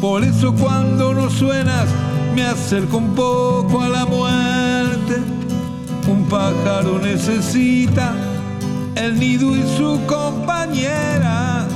por 0.00 0.22
eso 0.24 0.54
cuando 0.54 1.14
no 1.14 1.30
suenas 1.30 1.86
me 2.34 2.42
acerco 2.44 2.98
un 2.98 3.14
poco 3.14 3.82
a 3.82 3.88
la 3.88 4.06
muerte. 4.06 5.16
Un 6.08 6.26
pájaro 6.28 6.98
necesita 6.98 8.14
el 8.94 9.18
nido 9.18 9.56
y 9.56 9.62
su 9.76 10.00
compañera. 10.06 11.66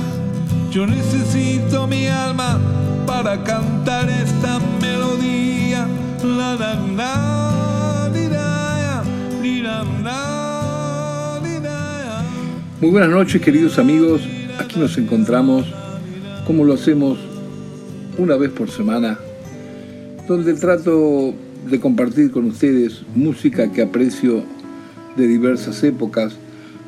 Yo 0.71 0.87
necesito 0.87 1.87
mi 1.87 2.07
alma 2.07 2.59
para 3.05 3.43
cantar 3.43 4.09
esta 4.09 4.59
melodía. 4.79 5.87
La, 6.23 6.55
la, 6.55 7.41
Muy 12.81 12.89
buenas 12.89 13.11
noches 13.11 13.39
queridos 13.39 13.77
amigos, 13.77 14.21
aquí 14.57 14.79
nos 14.79 14.97
encontramos 14.97 15.67
como 16.47 16.63
lo 16.63 16.73
hacemos 16.73 17.19
una 18.21 18.35
vez 18.35 18.51
por 18.51 18.69
semana, 18.69 19.17
donde 20.27 20.53
trato 20.53 21.33
de 21.67 21.79
compartir 21.79 22.29
con 22.29 22.45
ustedes 22.45 23.01
música 23.15 23.71
que 23.71 23.81
aprecio 23.81 24.43
de 25.17 25.27
diversas 25.27 25.83
épocas, 25.83 26.35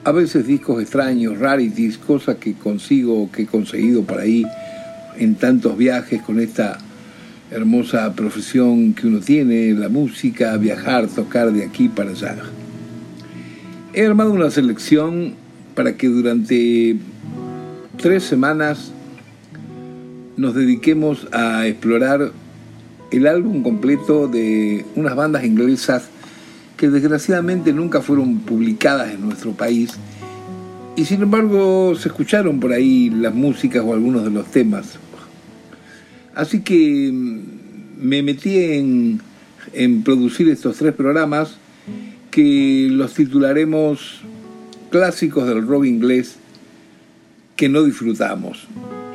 a 0.04 0.12
veces 0.12 0.46
discos 0.46 0.80
extraños, 0.80 1.40
rarities, 1.40 1.98
cosas 1.98 2.38
que 2.38 2.54
consigo 2.54 3.24
o 3.24 3.32
que 3.32 3.44
he 3.44 3.46
conseguido 3.48 4.04
por 4.04 4.20
ahí 4.20 4.46
en 5.18 5.34
tantos 5.34 5.76
viajes 5.76 6.22
con 6.22 6.40
esta 6.40 6.78
hermosa 7.50 8.14
profesión 8.14 8.94
que 8.94 9.08
uno 9.08 9.20
tiene, 9.20 9.74
la 9.74 9.90
música, 9.90 10.56
viajar, 10.58 11.08
tocar 11.08 11.52
de 11.52 11.66
aquí 11.66 11.90
para 11.90 12.12
allá. 12.12 12.36
He 13.96 14.06
armado 14.06 14.32
una 14.32 14.52
selección 14.52 15.34
para 15.74 15.98
que 15.98 16.08
durante 16.10 16.98
tres 17.98 18.24
semanas 18.24 18.92
nos 20.38 20.56
dediquemos 20.56 21.28
a 21.32 21.68
explorar 21.68 22.32
el 23.12 23.28
álbum 23.28 23.62
completo 23.62 24.28
de 24.28 24.86
unas 24.96 25.16
bandas 25.16 25.44
inglesas 25.44 26.10
que 26.78 26.90
desgraciadamente 26.90 27.72
nunca 27.72 28.02
fueron 28.02 28.40
publicadas 28.40 29.14
en 29.14 29.22
nuestro 29.22 29.52
país 29.52 29.92
y 30.96 31.06
sin 31.06 31.22
embargo 31.22 31.96
se 31.96 32.10
escucharon 32.10 32.60
por 32.60 32.72
ahí 32.72 33.10
las 33.10 33.34
músicas 33.34 33.84
o 33.86 33.94
algunos 33.94 34.24
de 34.24 34.32
los 34.32 34.48
temas. 34.48 34.98
Así 36.36 36.62
que 36.62 37.12
mm, 37.12 37.42
me 38.00 38.24
metí 38.24 38.58
en, 38.58 39.22
en 39.74 40.04
producir 40.04 40.50
estos 40.50 40.78
tres 40.78 40.94
programas 40.94 41.58
que 42.32 42.88
los 42.90 43.14
titularemos 43.14 44.22
Clásicos 44.90 45.48
del 45.48 45.66
rock 45.66 45.86
inglés 45.86 46.36
que 47.56 47.68
no 47.68 47.84
disfrutamos 47.84 48.68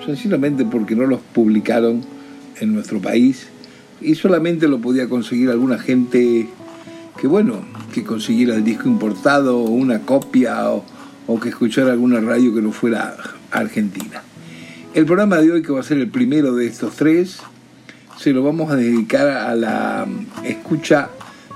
sencillamente 0.09 0.65
porque 0.65 0.97
no 0.97 1.05
los 1.05 1.21
publicaron 1.21 2.01
en 2.59 2.73
nuestro 2.73 2.99
país 2.99 3.49
y 4.01 4.15
solamente 4.15 4.67
lo 4.67 4.79
podía 4.79 5.07
conseguir 5.07 5.51
alguna 5.51 5.79
gente 5.79 6.49
que, 7.21 7.27
bueno, 7.27 7.61
que 7.93 8.05
consiguiera 8.05 8.55
el 8.55 8.65
disco 8.65 8.89
importado 8.89 9.59
o 9.59 9.69
una 9.69 10.01
copia 10.01 10.71
o, 10.71 10.83
o 11.27 11.39
que 11.39 11.51
escuchara 11.51 11.93
alguna 11.93 12.21
radio 12.21 12.55
que 12.55 12.63
no 12.63 12.73
fuera 12.73 13.17
argentina. 13.51 14.23
El 14.95 15.05
programa 15.05 15.37
de 15.37 15.53
hoy, 15.53 15.63
que 15.63 15.73
va 15.73 15.81
a 15.81 15.83
ser 15.83 15.99
el 15.99 16.09
primero 16.09 16.55
de 16.55 16.69
estos 16.69 16.97
tres, 16.97 17.41
se 18.17 18.33
lo 18.33 18.43
vamos 18.43 18.73
a 18.73 18.77
dedicar 18.77 19.29
a 19.29 19.55
la 19.55 20.07
escucha 20.43 21.11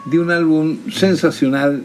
de 0.04 0.19
un 0.19 0.30
álbum 0.30 0.76
sensacional 0.92 1.82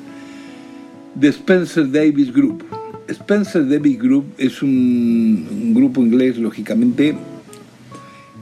de 1.15 1.29
Spencer 1.29 1.89
Davis 1.89 2.33
Group. 2.33 2.65
Spencer 3.09 3.67
Davis 3.67 3.99
Group 3.99 4.33
es 4.37 4.61
un, 4.61 5.73
grupo 5.73 6.01
inglés, 6.01 6.37
lógicamente, 6.37 7.15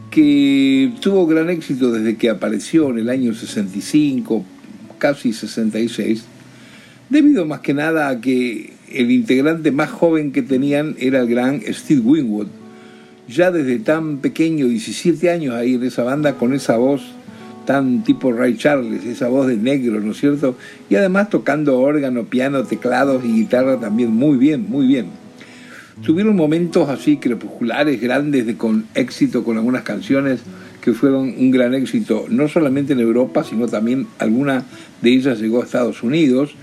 que 0.09 0.91
tuvo 1.01 1.27
gran 1.27 1.49
éxito 1.49 1.91
desde 1.91 2.17
que 2.17 2.29
apareció 2.29 2.89
en 2.89 2.99
el 2.99 3.09
año 3.09 3.33
65, 3.33 4.43
casi 4.97 5.33
66, 5.33 6.25
debido 7.09 7.45
más 7.45 7.59
que 7.59 7.73
nada 7.73 8.09
a 8.09 8.21
que 8.21 8.73
el 8.91 9.11
integrante 9.11 9.71
más 9.71 9.91
joven 9.91 10.31
que 10.31 10.41
tenían 10.41 10.95
era 10.99 11.19
el 11.19 11.27
gran 11.27 11.61
Steve 11.67 12.01
Winwood. 12.01 12.47
Ya 13.27 13.51
desde 13.51 13.79
tan 13.79 14.19
pequeño, 14.19 14.67
17 14.67 15.29
años 15.29 15.55
ahí 15.55 15.75
en 15.75 15.83
esa 15.83 16.03
banda, 16.03 16.35
con 16.35 16.53
esa 16.53 16.77
voz 16.77 17.01
tan 17.65 18.03
tipo 18.03 18.31
Ray 18.31 18.57
Charles, 18.57 19.05
esa 19.05 19.27
voz 19.27 19.47
de 19.47 19.57
negro, 19.57 19.99
¿no 19.99 20.11
es 20.11 20.17
cierto? 20.19 20.55
Y 20.89 20.95
además 20.95 21.29
tocando 21.29 21.79
órgano, 21.79 22.25
piano, 22.25 22.63
teclados 22.63 23.25
y 23.25 23.29
guitarra 23.29 23.79
también 23.79 24.11
muy 24.11 24.37
bien, 24.37 24.65
muy 24.69 24.87
bien. 24.87 25.07
Tuvieron 26.03 26.35
momentos 26.35 26.89
así 26.89 27.17
crepusculares, 27.17 28.01
grandes, 28.01 28.45
de 28.45 28.57
con 28.57 28.85
éxito 28.95 29.43
con 29.43 29.57
algunas 29.57 29.83
canciones 29.83 30.41
que 30.81 30.93
fueron 30.93 31.33
un 31.37 31.51
gran 31.51 31.73
éxito, 31.73 32.25
no 32.29 32.47
solamente 32.47 32.93
en 32.93 32.99
Europa, 32.99 33.43
sino 33.43 33.67
también 33.67 34.05
alguna 34.19 34.65
de 35.01 35.13
ellas 35.13 35.39
llegó 35.39 35.61
a 35.61 35.65
Estados 35.65 36.03
Unidos. 36.03 36.53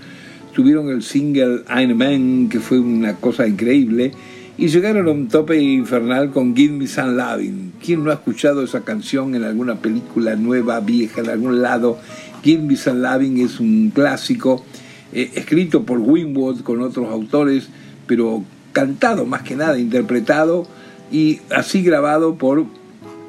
Tuvieron 0.53 0.89
el 0.89 1.01
single 1.01 1.63
I'm 1.67 1.97
Man, 1.97 2.47
que 2.47 2.59
fue 2.59 2.79
una 2.79 3.15
cosa 3.15 3.47
increíble, 3.47 4.11
y 4.57 4.67
llegaron 4.67 5.07
a 5.07 5.11
un 5.11 5.27
tope 5.27 5.59
infernal 5.59 6.29
con 6.29 6.55
Give 6.55 6.73
Me 6.73 6.87
Some 6.87 7.13
Loving. 7.13 7.72
¿Quién 7.83 8.01
no 8.05 8.11
ha 8.11 8.13
escuchado 8.13 8.63
esa 8.63 8.85
canción 8.85 9.35
en 9.35 9.43
alguna 9.43 9.75
película 9.75 10.37
nueva, 10.37 10.79
vieja, 10.79 11.19
en 11.19 11.29
algún 11.29 11.61
lado? 11.61 11.97
Give 12.41 12.63
Me 12.63 12.77
Some 12.77 13.01
Loving 13.01 13.41
es 13.41 13.59
un 13.59 13.91
clásico 13.93 14.63
eh, 15.11 15.31
escrito 15.35 15.83
por 15.83 15.99
Winwood 15.99 16.61
con 16.61 16.81
otros 16.81 17.09
autores, 17.09 17.67
pero 18.07 18.41
cantado 18.71 19.25
más 19.25 19.41
que 19.41 19.57
nada, 19.57 19.77
interpretado 19.77 20.65
y 21.11 21.41
así 21.53 21.83
grabado 21.83 22.35
por 22.35 22.65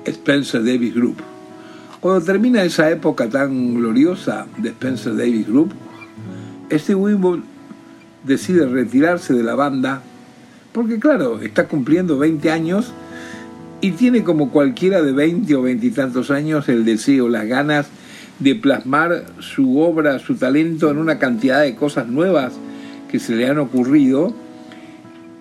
Spencer 0.05 0.65
Davis 0.65 0.95
Group. 0.95 1.17
Cuando 1.99 2.25
termina 2.25 2.63
esa 2.63 2.89
época 2.93 3.29
tan 3.29 3.75
gloriosa 3.75 4.47
de 4.59 4.69
Spencer 4.69 5.17
Davis 5.17 5.49
Group, 5.49 5.73
este 6.71 6.95
Winwood 6.95 7.41
decide 8.23 8.67
retirarse 8.67 9.35
de 9.35 9.43
la 9.43 9.57
banda 9.57 10.01
porque 10.71 11.01
claro, 11.01 11.41
está 11.41 11.67
cumpliendo 11.67 12.19
20 12.19 12.51
años 12.51 12.93
y 13.81 13.93
tiene 13.93 14.25
como 14.25 14.51
cualquiera 14.51 15.03
de 15.03 15.13
20 15.13 15.55
o 15.55 15.63
20 15.63 15.87
y 15.87 15.91
tantos 15.91 16.31
años 16.31 16.69
el 16.69 16.85
deseo, 16.85 17.29
las 17.29 17.47
ganas 17.47 17.87
de 18.39 18.55
plasmar 18.55 19.25
su 19.41 19.79
obra, 19.81 20.19
su 20.19 20.37
talento 20.37 20.91
en 20.91 20.99
una 20.99 21.19
cantidad 21.19 21.63
de 21.63 21.75
cosas 21.75 22.09
nuevas 22.09 22.55
que 23.11 23.19
se 23.19 23.37
le 23.37 23.47
han 23.47 23.59
ocurrido 23.59 24.35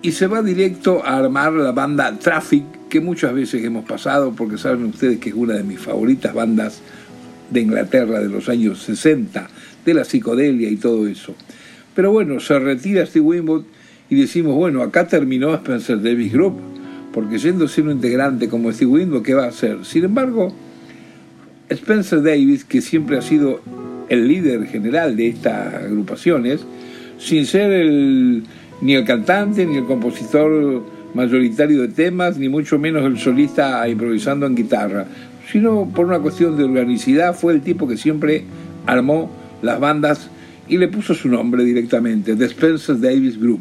y 0.02 0.12
se 0.12 0.26
va 0.26 0.42
directo 0.42 1.02
a 1.04 1.16
armar 1.16 1.54
la 1.54 1.72
banda 1.72 2.18
Traffic, 2.18 2.88
que 2.90 3.00
muchas 3.00 3.34
veces 3.34 3.64
hemos 3.64 3.86
pasado, 3.86 4.34
porque 4.36 4.58
saben 4.58 4.84
ustedes 4.84 5.18
que 5.18 5.30
es 5.30 5.34
una 5.34 5.54
de 5.54 5.64
mis 5.64 5.80
favoritas 5.80 6.34
bandas 6.34 6.80
de 7.50 7.60
Inglaterra 7.62 8.20
de 8.20 8.28
los 8.28 8.48
años 8.48 8.82
60, 8.82 9.48
de 9.84 9.94
la 9.94 10.04
psicodelia 10.04 10.68
y 10.68 10.76
todo 10.76 11.06
eso. 11.06 11.34
Pero 11.94 12.12
bueno, 12.12 12.38
se 12.40 12.58
retira 12.58 13.06
Steve 13.06 13.24
Winwood 13.24 13.64
y 14.10 14.20
decimos, 14.20 14.54
bueno, 14.56 14.82
acá 14.82 15.08
terminó 15.08 15.54
Spencer 15.54 16.02
Davis 16.02 16.32
Group, 16.32 16.73
porque 17.14 17.38
siendo 17.38 17.66
un 17.78 17.90
integrante 17.92 18.48
como 18.48 18.72
Steve 18.72 18.90
Winwood, 18.90 19.22
¿qué 19.22 19.34
va 19.34 19.44
a 19.44 19.48
hacer? 19.48 19.84
Sin 19.84 20.02
embargo, 20.02 20.52
Spencer 21.68 22.20
Davis, 22.22 22.64
que 22.64 22.80
siempre 22.80 23.16
ha 23.16 23.22
sido 23.22 23.60
el 24.08 24.26
líder 24.26 24.66
general 24.66 25.16
de 25.16 25.28
estas 25.28 25.74
agrupaciones, 25.74 26.66
sin 27.18 27.46
ser 27.46 27.86
ni 28.80 28.94
el 28.94 29.04
cantante, 29.04 29.64
ni 29.64 29.76
el 29.76 29.84
compositor 29.84 30.82
mayoritario 31.14 31.82
de 31.82 31.88
temas, 31.88 32.36
ni 32.36 32.48
mucho 32.48 32.80
menos 32.80 33.04
el 33.04 33.16
solista 33.16 33.88
improvisando 33.88 34.46
en 34.46 34.56
guitarra, 34.56 35.06
sino 35.52 35.88
por 35.94 36.06
una 36.06 36.18
cuestión 36.18 36.56
de 36.56 36.64
organicidad, 36.64 37.36
fue 37.36 37.52
el 37.52 37.60
tipo 37.60 37.86
que 37.86 37.96
siempre 37.96 38.42
armó 38.86 39.30
las 39.62 39.78
bandas 39.78 40.28
y 40.66 40.78
le 40.78 40.88
puso 40.88 41.14
su 41.14 41.28
nombre 41.28 41.62
directamente, 41.62 42.34
The 42.34 42.46
Spencer 42.46 42.98
Davis 42.98 43.38
Group. 43.38 43.60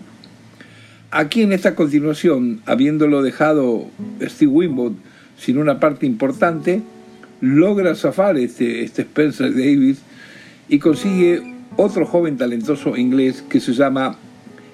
Aquí 1.16 1.44
en 1.44 1.54
esta 1.54 1.76
continuación, 1.76 2.64
habiéndolo 2.66 3.22
dejado 3.22 3.86
Steve 4.20 4.52
Winwood 4.52 4.94
sin 5.38 5.60
una 5.60 5.80
parte 5.80 6.08
importante, 6.08 6.82
logra 7.40 7.94
zafar 7.94 8.36
este, 8.38 8.84
este 8.84 9.04
Spencer 9.04 9.52
Davis 9.52 10.02
y 10.70 10.80
consigue 10.80 11.44
otro 11.78 12.08
joven 12.08 12.36
talentoso 12.36 12.98
inglés 12.98 13.44
que 13.48 13.60
se 13.60 13.74
llama 13.74 14.18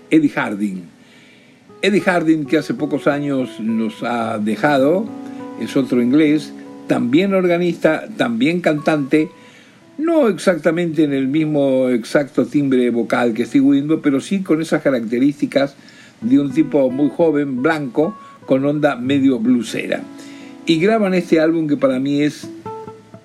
Eddie 0.09 0.30
Harding. 0.30 0.83
Eddie 1.81 2.00
Harding, 2.00 2.45
que 2.45 2.57
hace 2.57 2.74
pocos 2.74 3.07
años 3.07 3.59
nos 3.59 4.01
ha 4.03 4.39
dejado, 4.39 5.09
es 5.59 5.75
otro 5.75 6.01
inglés, 6.01 6.53
también 6.88 7.33
organista, 7.33 8.07
también 8.15 8.62
cantante, 8.62 9.27
no 9.97 10.30
exactamente 10.30 11.03
en 11.03 11.12
el 11.12 11.27
mismo 11.27 11.89
exacto 11.89 12.45
timbre 12.45 12.89
vocal 12.92 13.33
que 13.33 13.45
Steve 13.45 13.65
Winwood, 13.65 14.00
pero 14.00 14.21
sí 14.21 14.42
con 14.42 14.62
esas 14.62 14.81
características 14.81 15.75
de 16.21 16.39
un 16.39 16.51
tipo 16.51 16.89
muy 16.89 17.10
joven, 17.10 17.62
blanco, 17.62 18.16
con 18.45 18.66
onda 18.66 18.95
medio 18.95 19.39
blusera. 19.39 20.01
Y 20.66 20.80
graban 20.80 21.13
este 21.13 21.39
álbum 21.39 21.68
que 21.68 21.77
para 21.77 22.00
mí 22.00 22.21
es 22.21 22.50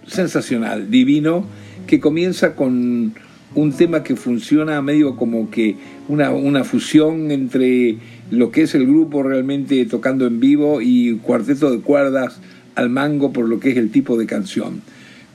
sensacional, 0.06 0.90
divino, 0.90 1.44
que 1.86 2.00
comienza 2.00 2.54
con 2.54 3.14
un 3.54 3.72
tema 3.72 4.02
que 4.02 4.16
funciona 4.16 4.80
medio 4.82 5.16
como 5.16 5.50
que 5.50 5.76
una, 6.08 6.30
una 6.30 6.64
fusión 6.64 7.30
entre 7.30 7.98
lo 8.30 8.50
que 8.50 8.62
es 8.62 8.74
el 8.74 8.86
grupo 8.86 9.22
realmente 9.22 9.84
tocando 9.86 10.26
en 10.26 10.40
vivo 10.40 10.80
y 10.80 11.18
cuarteto 11.18 11.70
de 11.70 11.80
cuerdas 11.80 12.40
al 12.74 12.90
mango 12.90 13.32
por 13.32 13.48
lo 13.48 13.60
que 13.60 13.70
es 13.70 13.76
el 13.76 13.90
tipo 13.90 14.16
de 14.16 14.26
canción. 14.26 14.82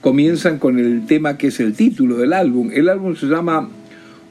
Comienzan 0.01 0.59
con 0.59 0.79
el 0.79 1.05
tema 1.05 1.37
que 1.37 1.47
es 1.47 1.59
el 1.59 1.73
título 1.73 2.17
del 2.17 2.33
álbum. 2.33 2.71
El 2.73 2.89
álbum 2.89 3.15
se 3.15 3.27
llama 3.27 3.69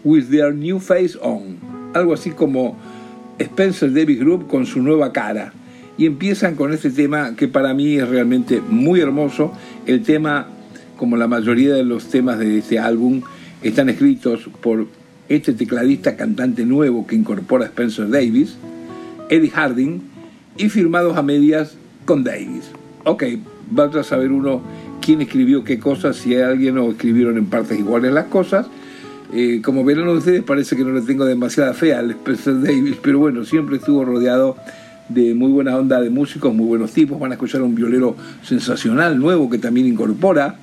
With 0.04 0.26
Their 0.30 0.54
New 0.54 0.80
Face 0.80 1.18
On, 1.20 1.56
algo 1.94 2.14
así 2.14 2.30
como 2.30 2.76
Spencer 3.38 3.92
Davis 3.92 4.20
Group 4.20 4.46
con 4.46 4.66
su 4.66 4.82
nueva 4.82 5.12
cara. 5.12 5.52
Y 5.96 6.06
empiezan 6.06 6.54
con 6.54 6.72
este 6.72 6.90
tema 6.90 7.34
que 7.34 7.48
para 7.48 7.74
mí 7.74 7.96
es 7.96 8.08
realmente 8.08 8.60
muy 8.60 9.00
hermoso. 9.00 9.52
El 9.86 10.02
tema, 10.02 10.46
como 10.96 11.16
la 11.16 11.26
mayoría 11.26 11.74
de 11.74 11.84
los 11.84 12.08
temas 12.08 12.38
de 12.38 12.58
este 12.58 12.78
álbum, 12.78 13.22
están 13.62 13.88
escritos 13.88 14.48
por 14.60 14.86
este 15.28 15.52
tecladista 15.52 16.16
cantante 16.16 16.64
nuevo 16.64 17.06
que 17.06 17.16
incorpora 17.16 17.64
a 17.64 17.68
Spencer 17.68 18.08
Davis, 18.08 18.56
Eddie 19.28 19.50
Harding, 19.50 20.00
y 20.56 20.68
firmados 20.68 21.16
a 21.16 21.22
medias 21.22 21.76
con 22.04 22.24
Davis. 22.24 22.70
Ok, 23.04 23.24
va 23.76 23.84
a 23.84 24.02
saber 24.02 24.32
uno 24.32 24.62
quién 25.00 25.20
escribió 25.20 25.64
qué 25.64 25.78
cosas, 25.78 26.16
si 26.16 26.36
alguien 26.36 26.78
o 26.78 26.90
escribieron 26.90 27.38
en 27.38 27.46
partes 27.46 27.78
iguales 27.78 28.12
las 28.12 28.26
cosas. 28.26 28.66
Eh, 29.32 29.60
como 29.62 29.84
verán 29.84 30.08
ustedes, 30.08 30.42
parece 30.42 30.74
que 30.74 30.84
no 30.84 30.92
le 30.92 31.02
tengo 31.02 31.24
demasiada 31.24 31.74
fe 31.74 31.94
al 31.94 32.10
Spencer 32.12 32.60
Davis, 32.60 32.96
pero 33.02 33.18
bueno, 33.18 33.44
siempre 33.44 33.76
estuvo 33.76 34.04
rodeado 34.04 34.56
de 35.08 35.34
muy 35.34 35.50
buena 35.50 35.76
onda 35.76 36.00
de 36.00 36.10
músicos, 36.10 36.54
muy 36.54 36.66
buenos 36.66 36.92
tipos. 36.92 37.18
Van 37.18 37.32
a 37.32 37.34
escuchar 37.34 37.62
un 37.62 37.74
violero 37.74 38.16
sensacional 38.42 39.18
nuevo 39.18 39.50
que 39.50 39.58
también 39.58 39.86
incorpora 39.86 40.56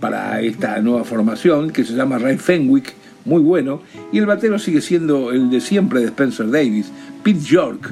para 0.00 0.40
esta 0.40 0.80
nueva 0.80 1.04
formación, 1.04 1.70
que 1.70 1.84
se 1.84 1.94
llama 1.94 2.18
Ray 2.18 2.36
Fenwick, 2.36 2.94
muy 3.24 3.40
bueno, 3.40 3.80
y 4.12 4.18
el 4.18 4.26
batero 4.26 4.58
sigue 4.58 4.80
siendo 4.80 5.32
el 5.32 5.50
de 5.50 5.60
siempre 5.60 6.00
de 6.00 6.06
Spencer 6.06 6.50
Davis, 6.50 6.92
Pete 7.22 7.40
York, 7.40 7.90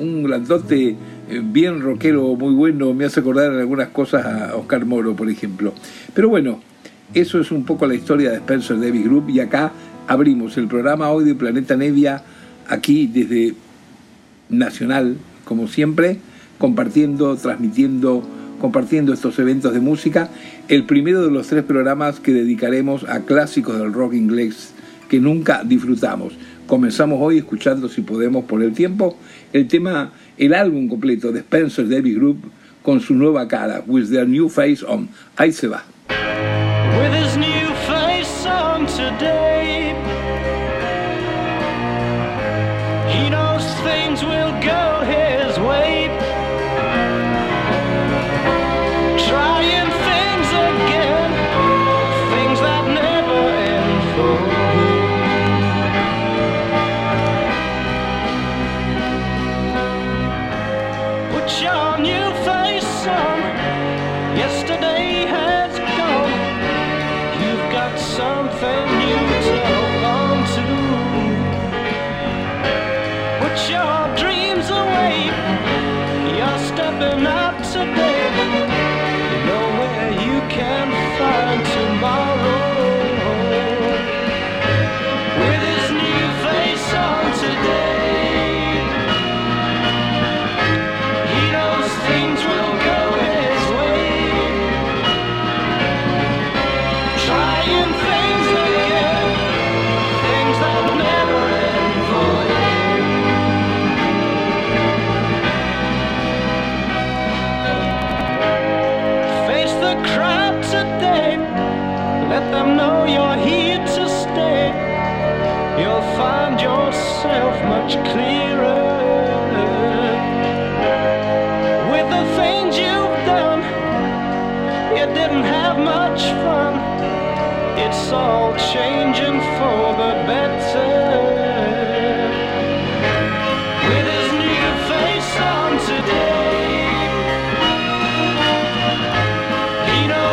un 0.00 0.22
grandote 0.22 0.90
eh, 0.90 1.42
bien 1.42 1.80
rockero, 1.80 2.36
muy 2.36 2.54
bueno, 2.54 2.94
me 2.94 3.04
hace 3.04 3.20
acordar 3.20 3.52
en 3.52 3.58
algunas 3.58 3.88
cosas 3.88 4.24
a 4.24 4.56
Oscar 4.56 4.86
Moro, 4.86 5.16
por 5.16 5.28
ejemplo. 5.28 5.74
Pero 6.14 6.28
bueno, 6.28 6.60
eso 7.14 7.40
es 7.40 7.50
un 7.50 7.64
poco 7.64 7.86
la 7.86 7.94
historia 7.94 8.30
de 8.30 8.36
Spencer 8.36 8.78
Davis 8.78 9.04
Group 9.04 9.30
y 9.30 9.40
acá 9.40 9.72
abrimos 10.06 10.56
el 10.58 10.68
programa 10.68 11.10
hoy 11.10 11.24
de 11.24 11.34
Planeta 11.34 11.76
Nevia, 11.76 12.22
aquí 12.68 13.06
desde 13.06 13.54
Nacional, 14.50 15.16
como 15.44 15.68
siempre, 15.68 16.18
compartiendo, 16.58 17.36
transmitiendo, 17.36 18.22
compartiendo 18.60 19.12
estos 19.12 19.38
eventos 19.38 19.72
de 19.72 19.80
música. 19.80 20.28
El 20.68 20.84
primero 20.84 21.22
de 21.22 21.30
los 21.30 21.46
tres 21.46 21.64
programas 21.64 22.20
que 22.20 22.32
dedicaremos 22.32 23.04
a 23.04 23.20
clásicos 23.20 23.78
del 23.78 23.92
rock 23.92 24.14
inglés 24.14 24.74
que 25.08 25.20
nunca 25.20 25.62
disfrutamos. 25.64 26.34
Comenzamos 26.66 27.18
hoy 27.22 27.38
escuchando, 27.38 27.88
si 27.88 28.02
podemos 28.02 28.44
por 28.44 28.62
el 28.62 28.74
tiempo, 28.74 29.16
el 29.54 29.66
tema, 29.66 30.12
el 30.36 30.52
álbum 30.52 30.88
completo 30.88 31.32
de 31.32 31.40
Spencer 31.40 31.88
Davis 31.88 32.16
Group 32.16 32.38
con 32.82 33.00
su 33.00 33.14
nueva 33.14 33.48
cara, 33.48 33.82
With 33.86 34.10
Their 34.10 34.28
New 34.28 34.50
Face 34.50 34.84
On. 34.86 35.08
Ahí 35.36 35.52
se 35.52 35.68
va. 35.68 35.84
with 36.98 37.12
his 37.12 37.36
new 37.36 37.66
face 37.86 38.44
on 38.44 38.86
today. 38.86 39.94
He 43.12 43.30
knows 43.30 43.64
things 43.86 44.24
will 44.24 44.52
go. 44.60 44.97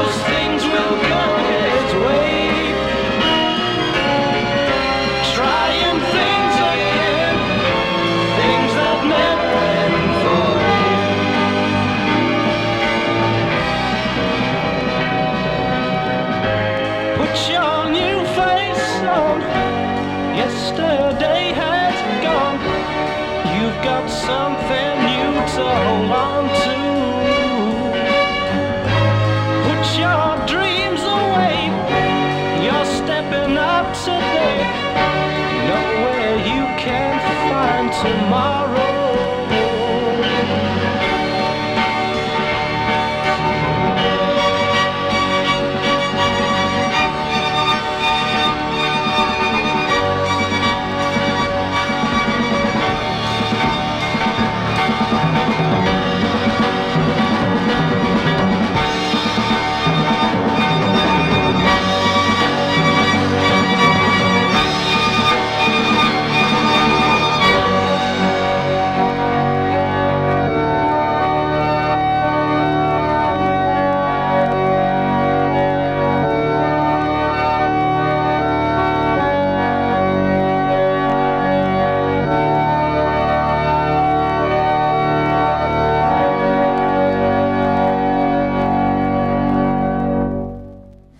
close. 0.06 0.35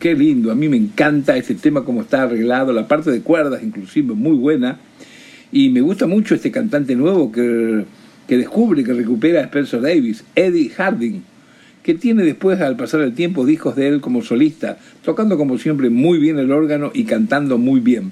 Qué 0.06 0.14
lindo. 0.14 0.52
A 0.52 0.56
mí 0.56 0.70
me 0.70 0.78
encanta 0.78 1.36
este 1.36 1.56
tema, 1.56 1.84
como 1.84 2.02
está 2.04 2.22
arreglado, 2.22 2.72
la 2.72 2.88
parte 2.88 3.10
de 3.10 3.22
cuerdas 3.22 3.64
inclusive 3.64 4.14
muy 4.14 4.38
buena. 4.38 4.78
Y 5.52 5.70
me 5.70 5.82
gusta 5.82 6.06
mucho 6.06 6.36
este 6.36 6.52
cantante 6.52 6.96
nuevo 6.96 7.32
que, 7.32 7.86
que 8.28 8.38
descubre, 8.38 8.84
que 8.84 8.94
recupera 8.94 9.42
Spencer 9.42 9.82
Davis, 9.82 10.24
Eddie 10.36 10.70
Harding, 10.70 11.24
que 11.82 11.96
tiene 11.96 12.22
después, 12.22 12.62
al 12.62 12.76
pasar 12.76 13.02
el 13.02 13.16
tiempo, 13.16 13.48
discos 13.48 13.76
de 13.76 13.88
él 13.88 14.00
como 14.00 14.22
solista, 14.22 14.78
tocando 15.04 15.40
como 15.40 15.58
siempre 15.58 15.90
muy 15.90 16.20
bien 16.20 16.38
el 16.38 16.52
órgano 16.52 16.92
y 16.94 17.06
cantando 17.06 17.58
muy 17.58 17.80
bien. 17.80 18.12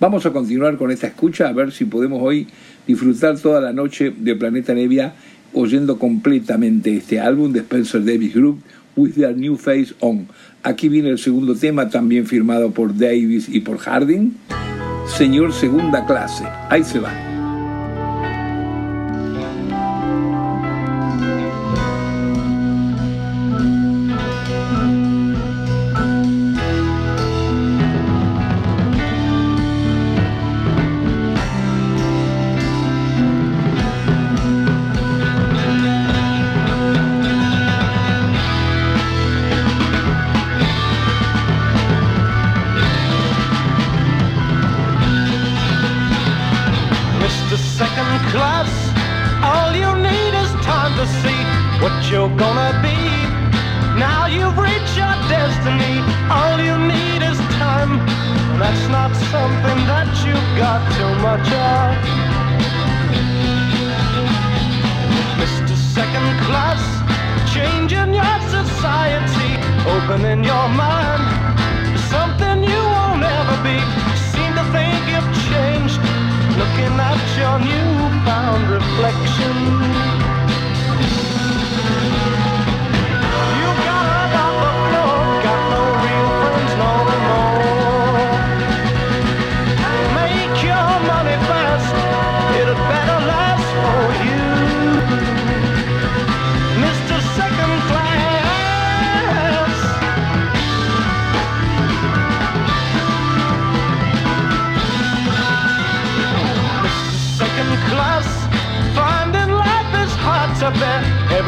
Vamos 0.00 0.24
a 0.24 0.32
continuar 0.32 0.78
con 0.78 0.90
esta 0.90 1.06
escucha, 1.06 1.48
a 1.48 1.52
ver 1.52 1.70
si 1.70 1.84
podemos 1.84 2.22
hoy 2.22 2.46
disfrutar 2.86 3.38
toda 3.38 3.60
la 3.60 3.74
noche 3.74 4.10
de 4.16 4.36
Planeta 4.36 4.72
Nevia 4.72 5.12
oyendo 5.52 5.98
completamente 5.98 6.96
este 6.96 7.20
álbum 7.20 7.52
de 7.52 7.60
Spencer 7.60 8.02
Davis 8.02 8.34
Group, 8.34 8.62
With 8.96 9.14
Their 9.14 9.36
New 9.36 9.56
Face 9.56 9.94
On. 10.00 10.26
Aquí 10.62 10.88
viene 10.88 11.10
el 11.10 11.18
segundo 11.18 11.54
tema, 11.54 11.88
también 11.88 12.26
firmado 12.26 12.70
por 12.72 12.96
Davis 12.96 13.48
y 13.48 13.60
por 13.60 13.78
Harding. 13.78 14.32
Señor 15.06 15.52
Segunda 15.52 16.04
Clase. 16.06 16.44
Ahí 16.68 16.82
se 16.82 16.98
va. 16.98 17.25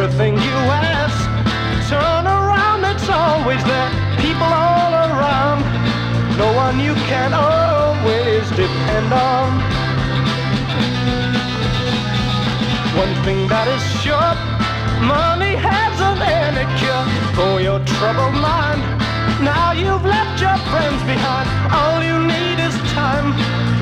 everything 0.01 0.35
you 0.35 0.59
ask. 0.71 1.19
Turn 1.91 2.25
around, 2.25 2.85
it's 2.85 3.09
always 3.09 3.63
there. 3.65 3.91
People 4.23 4.47
all 4.47 4.95
around. 4.95 5.59
No 6.39 6.55
one 6.55 6.79
you 6.79 6.95
can 7.11 7.35
always 7.35 8.47
depend 8.55 9.11
on. 9.13 9.49
One 12.95 13.15
thing 13.25 13.49
that 13.49 13.67
is 13.67 13.83
sure, 13.99 14.35
money 15.03 15.59
has 15.59 15.95
an 15.99 16.23
any 16.23 16.67
for 17.35 17.61
your 17.61 17.81
troubled 17.99 18.39
mind. 18.39 18.81
Now 19.43 19.73
you've 19.73 20.05
left 20.05 20.41
your 20.41 20.59
friends 20.71 21.03
behind. 21.11 21.47
All 21.75 21.99
you 22.07 22.19
need 22.23 22.59
is 22.63 22.75
time. 22.95 23.35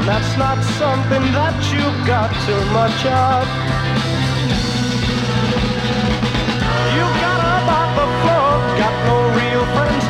That's 0.08 0.32
not 0.38 0.56
something 0.80 1.25
that 1.37 1.56
you've 1.73 2.00
got 2.08 2.32
too 2.49 2.62
much 2.73 3.04
of. 3.04 3.85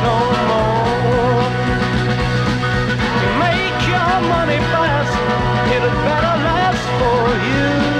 no 0.05 0.15
more. 0.49 1.49
Make 3.43 3.79
your 3.93 4.13
money 4.33 4.59
fast, 4.73 5.15
it'd 5.75 5.97
better 6.05 6.35
last 6.47 6.85
for 6.99 7.23
you. 7.49 7.96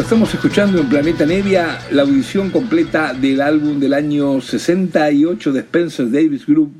Estamos 0.00 0.32
escuchando 0.32 0.80
en 0.80 0.88
Planeta 0.88 1.26
Nevia 1.26 1.78
la 1.90 2.02
audición 2.02 2.50
completa 2.50 3.12
del 3.12 3.42
álbum 3.42 3.78
del 3.78 3.92
año 3.92 4.40
68 4.40 5.52
de 5.52 5.60
Spencer 5.60 6.10
Davis 6.10 6.46
Group, 6.46 6.72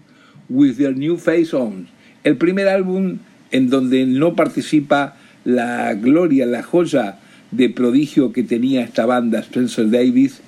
With 0.49 0.77
Their 0.77 0.97
New 0.97 1.19
Face 1.19 1.55
On. 1.55 1.87
El 2.25 2.37
primer 2.39 2.69
álbum 2.69 3.19
en 3.51 3.69
donde 3.69 4.07
no 4.07 4.35
participa 4.35 5.17
la 5.45 5.93
gloria, 5.95 6.47
la 6.47 6.63
joya 6.63 7.19
de 7.51 7.69
prodigio 7.69 8.33
que 8.33 8.45
tenía 8.45 8.83
esta 8.83 9.05
banda 9.05 9.41
Spencer 9.41 9.91
Davis, 9.91 10.41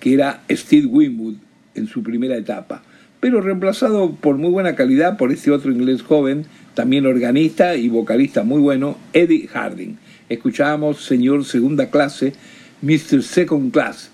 que 0.00 0.14
era 0.14 0.42
Steve 0.50 0.86
Winwood 0.86 1.36
en 1.76 1.86
su 1.86 2.02
primera 2.02 2.36
etapa, 2.36 2.82
pero 3.20 3.40
reemplazado 3.40 4.16
por 4.16 4.36
muy 4.36 4.50
buena 4.50 4.74
calidad 4.74 5.16
por 5.16 5.30
este 5.30 5.52
otro 5.52 5.70
inglés 5.70 6.02
joven, 6.02 6.46
también 6.74 7.06
organista 7.06 7.76
y 7.76 7.88
vocalista 7.88 8.42
muy 8.42 8.60
bueno, 8.60 8.98
Eddie 9.12 9.46
Harding 9.46 9.96
escuchábamos 10.30 11.04
Señor 11.04 11.44
Segunda 11.44 11.90
Clase, 11.90 12.32
Mr. 12.80 13.22
Second 13.22 13.70
Class. 13.72 14.10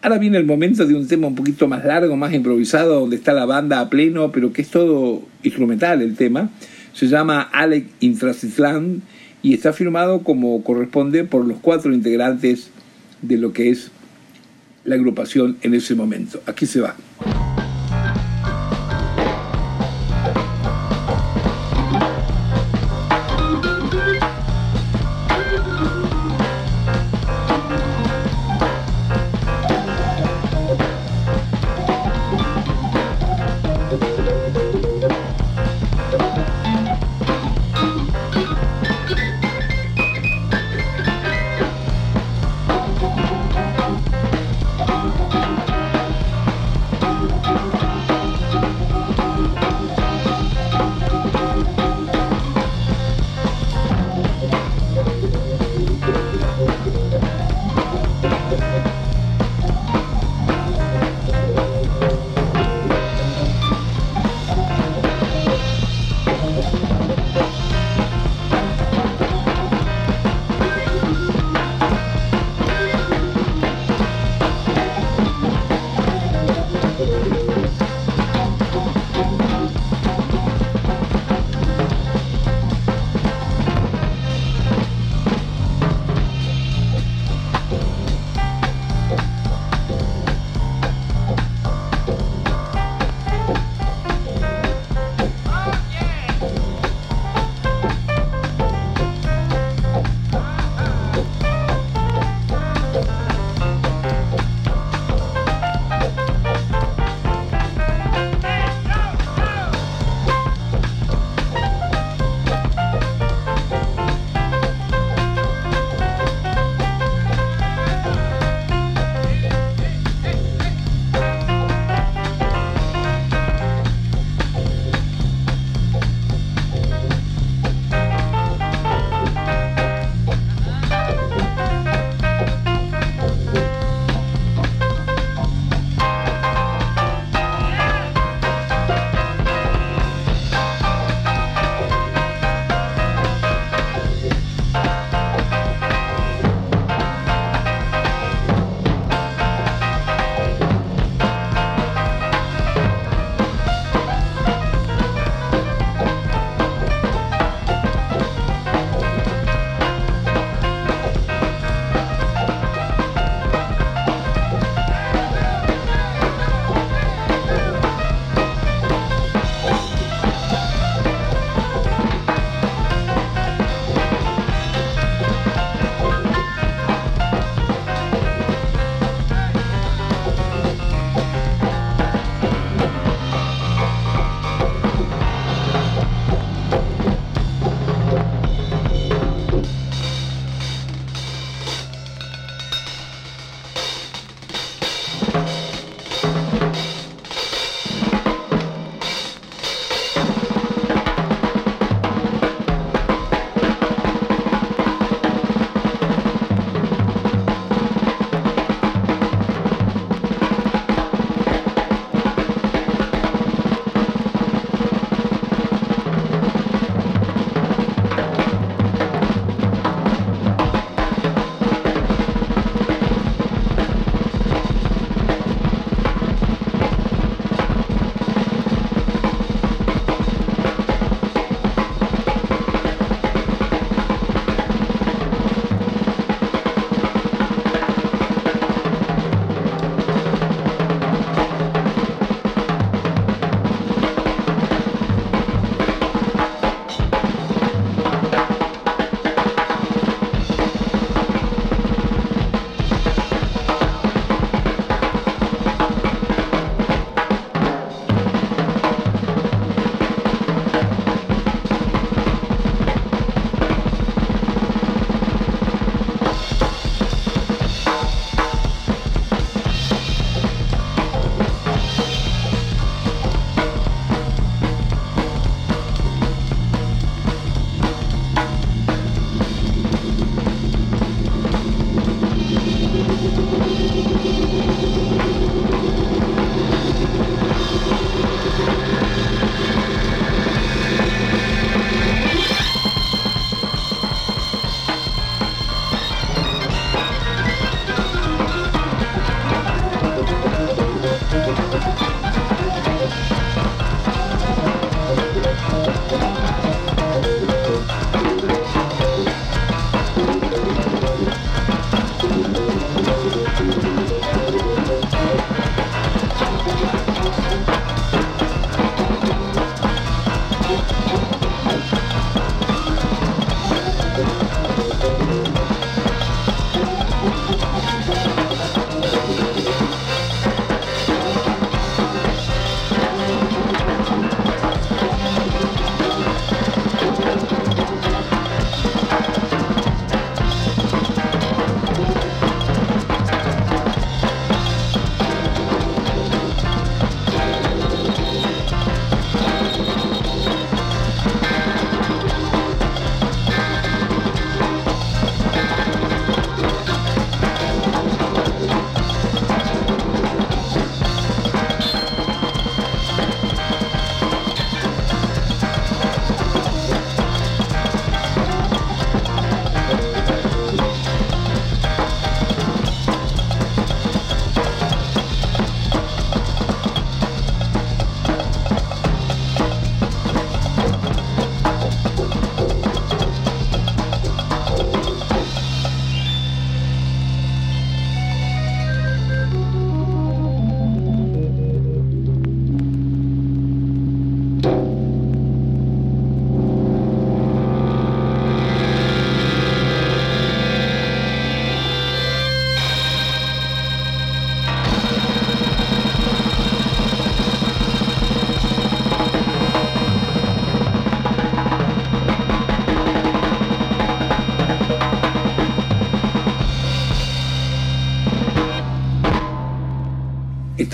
Ahora 0.00 0.18
viene 0.18 0.38
el 0.38 0.44
momento 0.44 0.86
de 0.86 0.94
un 0.94 1.08
tema 1.08 1.26
un 1.26 1.34
poquito 1.34 1.66
más 1.66 1.84
largo, 1.84 2.16
más 2.16 2.32
improvisado, 2.32 3.00
donde 3.00 3.16
está 3.16 3.32
la 3.32 3.46
banda 3.46 3.80
a 3.80 3.90
pleno, 3.90 4.30
pero 4.30 4.52
que 4.52 4.62
es 4.62 4.68
todo 4.68 5.22
instrumental 5.42 6.02
el 6.02 6.14
tema. 6.14 6.50
Se 6.92 7.08
llama 7.08 7.42
Alec 7.42 7.86
Intrasisland 7.98 9.02
y 9.42 9.54
está 9.54 9.72
firmado 9.72 10.22
como 10.22 10.62
corresponde 10.62 11.24
por 11.24 11.44
los 11.44 11.58
cuatro 11.58 11.92
integrantes 11.92 12.70
de 13.22 13.38
lo 13.38 13.52
que 13.52 13.70
es 13.70 13.90
la 14.84 14.94
agrupación 14.94 15.56
en 15.62 15.74
ese 15.74 15.96
momento. 15.96 16.40
Aquí 16.46 16.66
se 16.66 16.80
va. 16.80 16.94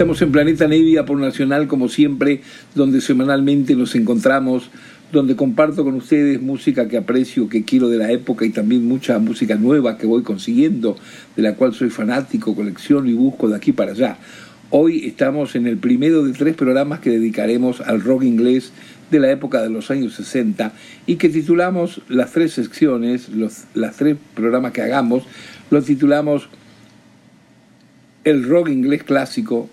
Estamos 0.04 0.20
en 0.20 0.32
Planeta 0.32 0.68
Nevia 0.68 1.06
por 1.06 1.18
Nacional, 1.18 1.66
como 1.66 1.88
siempre, 1.88 2.42
donde 2.74 3.00
semanalmente 3.00 3.74
nos 3.74 3.94
encontramos, 3.94 4.68
donde 5.10 5.34
comparto 5.34 5.82
con 5.82 5.94
ustedes 5.94 6.42
música 6.42 6.88
que 6.88 6.98
aprecio, 6.98 7.48
que 7.48 7.64
quiero 7.64 7.88
de 7.88 7.96
la 7.96 8.12
época 8.12 8.44
y 8.44 8.50
también 8.50 8.86
mucha 8.86 9.18
música 9.18 9.54
nueva 9.54 9.96
que 9.96 10.06
voy 10.06 10.22
consiguiendo, 10.22 10.98
de 11.36 11.42
la 11.42 11.54
cual 11.54 11.72
soy 11.72 11.88
fanático, 11.88 12.54
colecciono 12.54 13.08
y 13.08 13.14
busco 13.14 13.48
de 13.48 13.56
aquí 13.56 13.72
para 13.72 13.92
allá. 13.92 14.18
Hoy 14.68 15.06
estamos 15.06 15.56
en 15.56 15.66
el 15.66 15.78
primero 15.78 16.22
de 16.22 16.34
tres 16.34 16.54
programas 16.54 17.00
que 17.00 17.08
dedicaremos 17.08 17.80
al 17.80 18.02
rock 18.02 18.24
inglés 18.24 18.72
de 19.10 19.20
la 19.20 19.30
época 19.30 19.62
de 19.62 19.70
los 19.70 19.90
años 19.90 20.16
60 20.16 20.74
y 21.06 21.16
que 21.16 21.30
titulamos 21.30 22.02
las 22.10 22.32
tres 22.32 22.52
secciones, 22.52 23.30
los 23.30 23.64
las 23.72 23.96
tres 23.96 24.18
programas 24.34 24.72
que 24.72 24.82
hagamos, 24.82 25.24
los 25.70 25.86
titulamos 25.86 26.50
El 28.24 28.46
rock 28.46 28.68
inglés 28.68 29.02
clásico, 29.02 29.70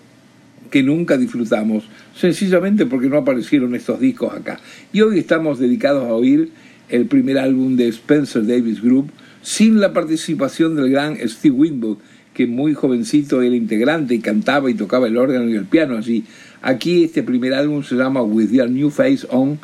que 0.72 0.82
nunca 0.82 1.18
disfrutamos, 1.18 1.84
sencillamente 2.16 2.86
porque 2.86 3.08
no 3.08 3.18
aparecieron 3.18 3.74
estos 3.74 4.00
discos 4.00 4.32
acá. 4.32 4.58
Y 4.90 5.02
hoy 5.02 5.18
estamos 5.18 5.58
dedicados 5.58 6.08
a 6.08 6.14
oír 6.14 6.48
el 6.88 7.04
primer 7.06 7.38
álbum 7.38 7.76
de 7.76 7.88
Spencer 7.88 8.46
Davis 8.46 8.82
Group 8.82 9.10
sin 9.42 9.80
la 9.80 9.92
participación 9.92 10.74
del 10.74 10.90
gran 10.90 11.16
Steve 11.28 11.54
Winwood, 11.54 11.98
que 12.32 12.46
muy 12.46 12.72
jovencito 12.72 13.42
era 13.42 13.54
integrante 13.54 14.14
y 14.14 14.20
cantaba 14.20 14.70
y 14.70 14.74
tocaba 14.74 15.08
el 15.08 15.18
órgano 15.18 15.46
y 15.50 15.56
el 15.56 15.66
piano 15.66 15.98
allí. 15.98 16.24
Aquí 16.62 17.04
este 17.04 17.22
primer 17.22 17.52
álbum 17.52 17.82
se 17.82 17.94
llama 17.94 18.22
With 18.22 18.50
Your 18.50 18.70
New 18.70 18.88
Face 18.88 19.26
On 19.28 19.58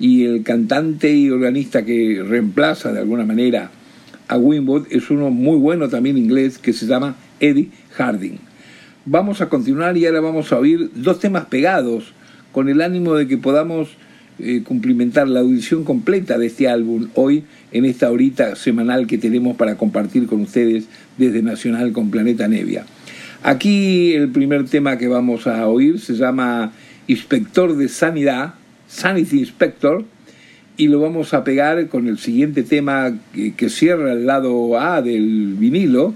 y 0.00 0.24
el 0.24 0.42
cantante 0.44 1.14
y 1.14 1.28
organista 1.28 1.84
que 1.84 2.24
reemplaza 2.26 2.90
de 2.90 3.00
alguna 3.00 3.26
manera 3.26 3.70
a 4.28 4.38
Winwood 4.38 4.86
es 4.88 5.10
uno 5.10 5.28
muy 5.28 5.58
bueno 5.58 5.90
también 5.90 6.16
inglés 6.16 6.56
que 6.56 6.72
se 6.72 6.86
llama 6.86 7.16
Eddie 7.38 7.68
Harding. 7.98 8.53
Vamos 9.06 9.42
a 9.42 9.50
continuar 9.50 9.98
y 9.98 10.06
ahora 10.06 10.22
vamos 10.22 10.50
a 10.50 10.58
oír 10.58 10.90
dos 10.94 11.20
temas 11.20 11.44
pegados 11.44 12.14
con 12.52 12.70
el 12.70 12.80
ánimo 12.80 13.14
de 13.14 13.28
que 13.28 13.36
podamos 13.36 13.90
eh, 14.38 14.62
cumplimentar 14.64 15.28
la 15.28 15.40
audición 15.40 15.84
completa 15.84 16.38
de 16.38 16.46
este 16.46 16.68
álbum 16.68 17.08
hoy 17.12 17.44
en 17.70 17.84
esta 17.84 18.10
horita 18.10 18.56
semanal 18.56 19.06
que 19.06 19.18
tenemos 19.18 19.58
para 19.58 19.76
compartir 19.76 20.26
con 20.26 20.40
ustedes 20.40 20.86
desde 21.18 21.42
Nacional 21.42 21.92
con 21.92 22.10
Planeta 22.10 22.48
Nevia. 22.48 22.86
Aquí 23.42 24.14
el 24.14 24.30
primer 24.30 24.64
tema 24.64 24.96
que 24.96 25.06
vamos 25.06 25.46
a 25.46 25.68
oír 25.68 26.00
se 26.00 26.14
llama 26.14 26.72
Inspector 27.06 27.76
de 27.76 27.90
Sanidad, 27.90 28.54
Sanity 28.88 29.40
Inspector, 29.40 30.02
y 30.78 30.88
lo 30.88 30.98
vamos 30.98 31.34
a 31.34 31.44
pegar 31.44 31.88
con 31.88 32.08
el 32.08 32.16
siguiente 32.16 32.62
tema 32.62 33.12
que 33.34 33.68
cierra 33.68 34.14
el 34.14 34.24
lado 34.24 34.80
A 34.80 35.02
del 35.02 35.56
vinilo 35.58 36.14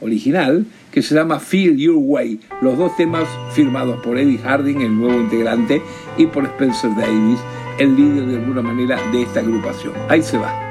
original, 0.00 0.64
que 0.92 1.02
se 1.02 1.14
llama 1.14 1.38
Feel 1.38 1.76
Your 1.76 1.96
Way, 1.98 2.40
los 2.60 2.76
dos 2.76 2.96
temas 2.96 3.24
firmados 3.52 4.00
por 4.02 4.18
Eddie 4.18 4.38
Harding, 4.38 4.80
el 4.80 4.96
nuevo 4.96 5.20
integrante, 5.20 5.82
y 6.16 6.26
por 6.26 6.44
Spencer 6.44 6.94
Davis, 6.94 7.38
el 7.78 7.96
líder 7.96 8.26
de 8.26 8.36
alguna 8.36 8.62
manera 8.62 8.98
de 9.10 9.22
esta 9.22 9.40
agrupación. 9.40 9.94
Ahí 10.08 10.22
se 10.22 10.38
va. 10.38 10.69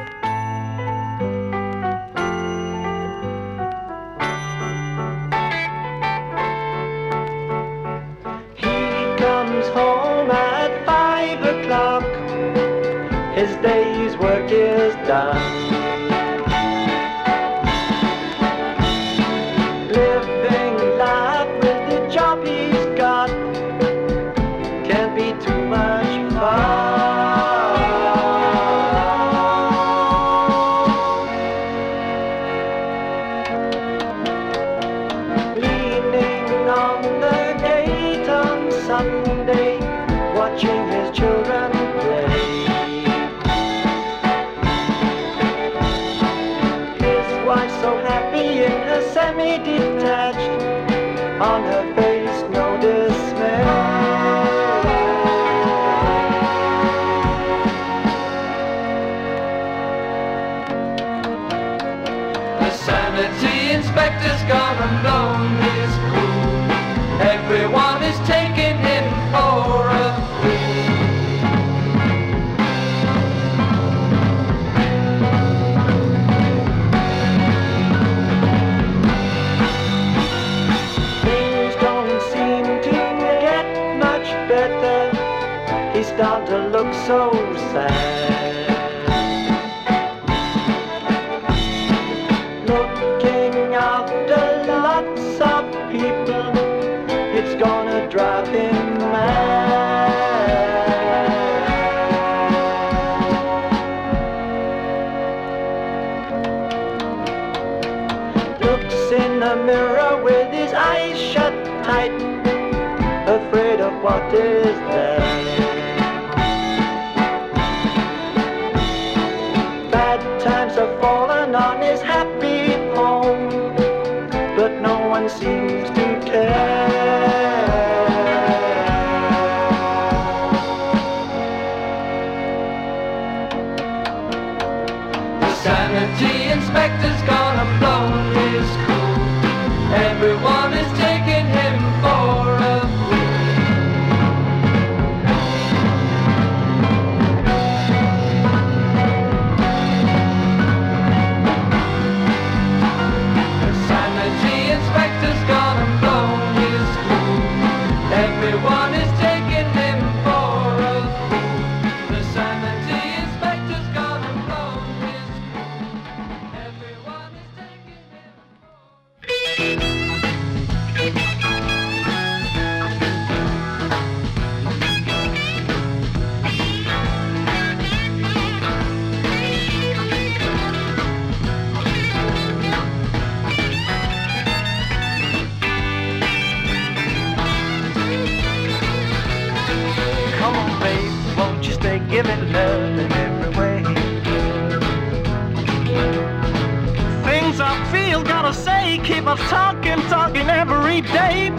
Keep 199.09 199.25
us 199.25 199.39
talking, 199.49 199.99
talking 200.07 200.47
every 200.47 201.01
day. 201.01 201.49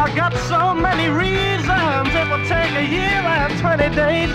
I 0.00 0.10
got 0.16 0.32
so 0.48 0.72
many 0.72 1.08
reasons, 1.10 2.08
it 2.20 2.26
will 2.30 2.44
take 2.48 2.72
a 2.72 2.86
year 2.96 3.20
and 3.36 3.52
20 3.60 3.94
days. 3.94 4.32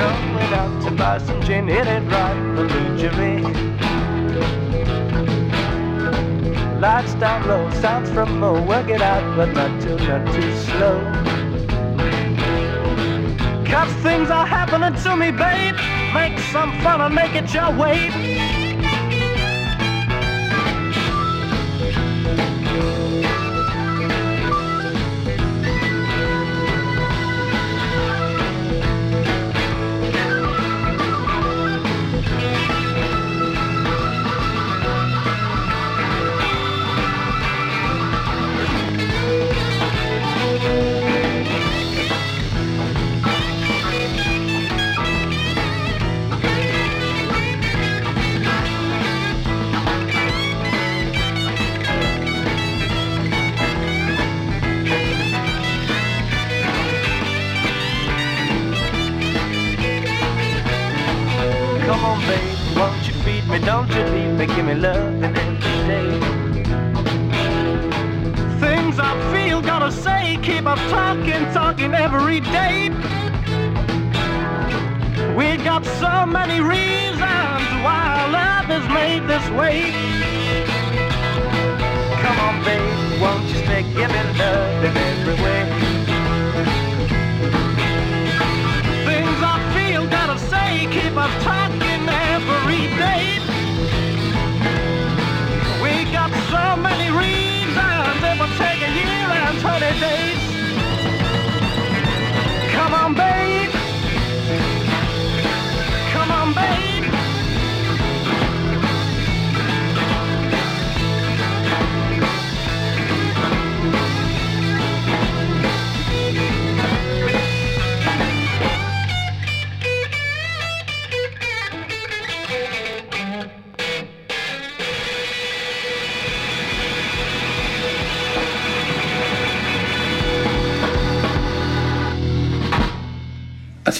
Going 0.00 0.52
out 0.60 0.82
to 0.84 0.90
buy 0.90 1.18
some 1.18 1.40
gin, 1.42 1.68
it 1.68 1.86
ain't 1.86 2.10
right 2.10 2.34
for 2.56 2.66
luxury. 2.74 3.36
Lights 6.80 7.14
down 7.14 7.46
low, 7.46 7.70
sounds 7.80 8.10
from 8.10 8.40
low, 8.40 8.60
work 8.60 8.88
it 8.88 9.02
out, 9.02 9.24
but 9.36 9.52
not 9.52 9.80
too, 9.80 9.96
not 10.08 10.26
too 10.34 10.56
slow. 10.66 10.98
Cause 13.64 13.92
things 14.02 14.30
are 14.30 14.46
happening 14.46 15.00
to 15.04 15.16
me, 15.16 15.30
babe. 15.30 15.99
Make 16.12 16.38
some 16.50 16.72
fun 16.80 17.00
and 17.00 17.14
make 17.14 17.36
it 17.36 17.54
your 17.54 17.70
way. 17.76 18.39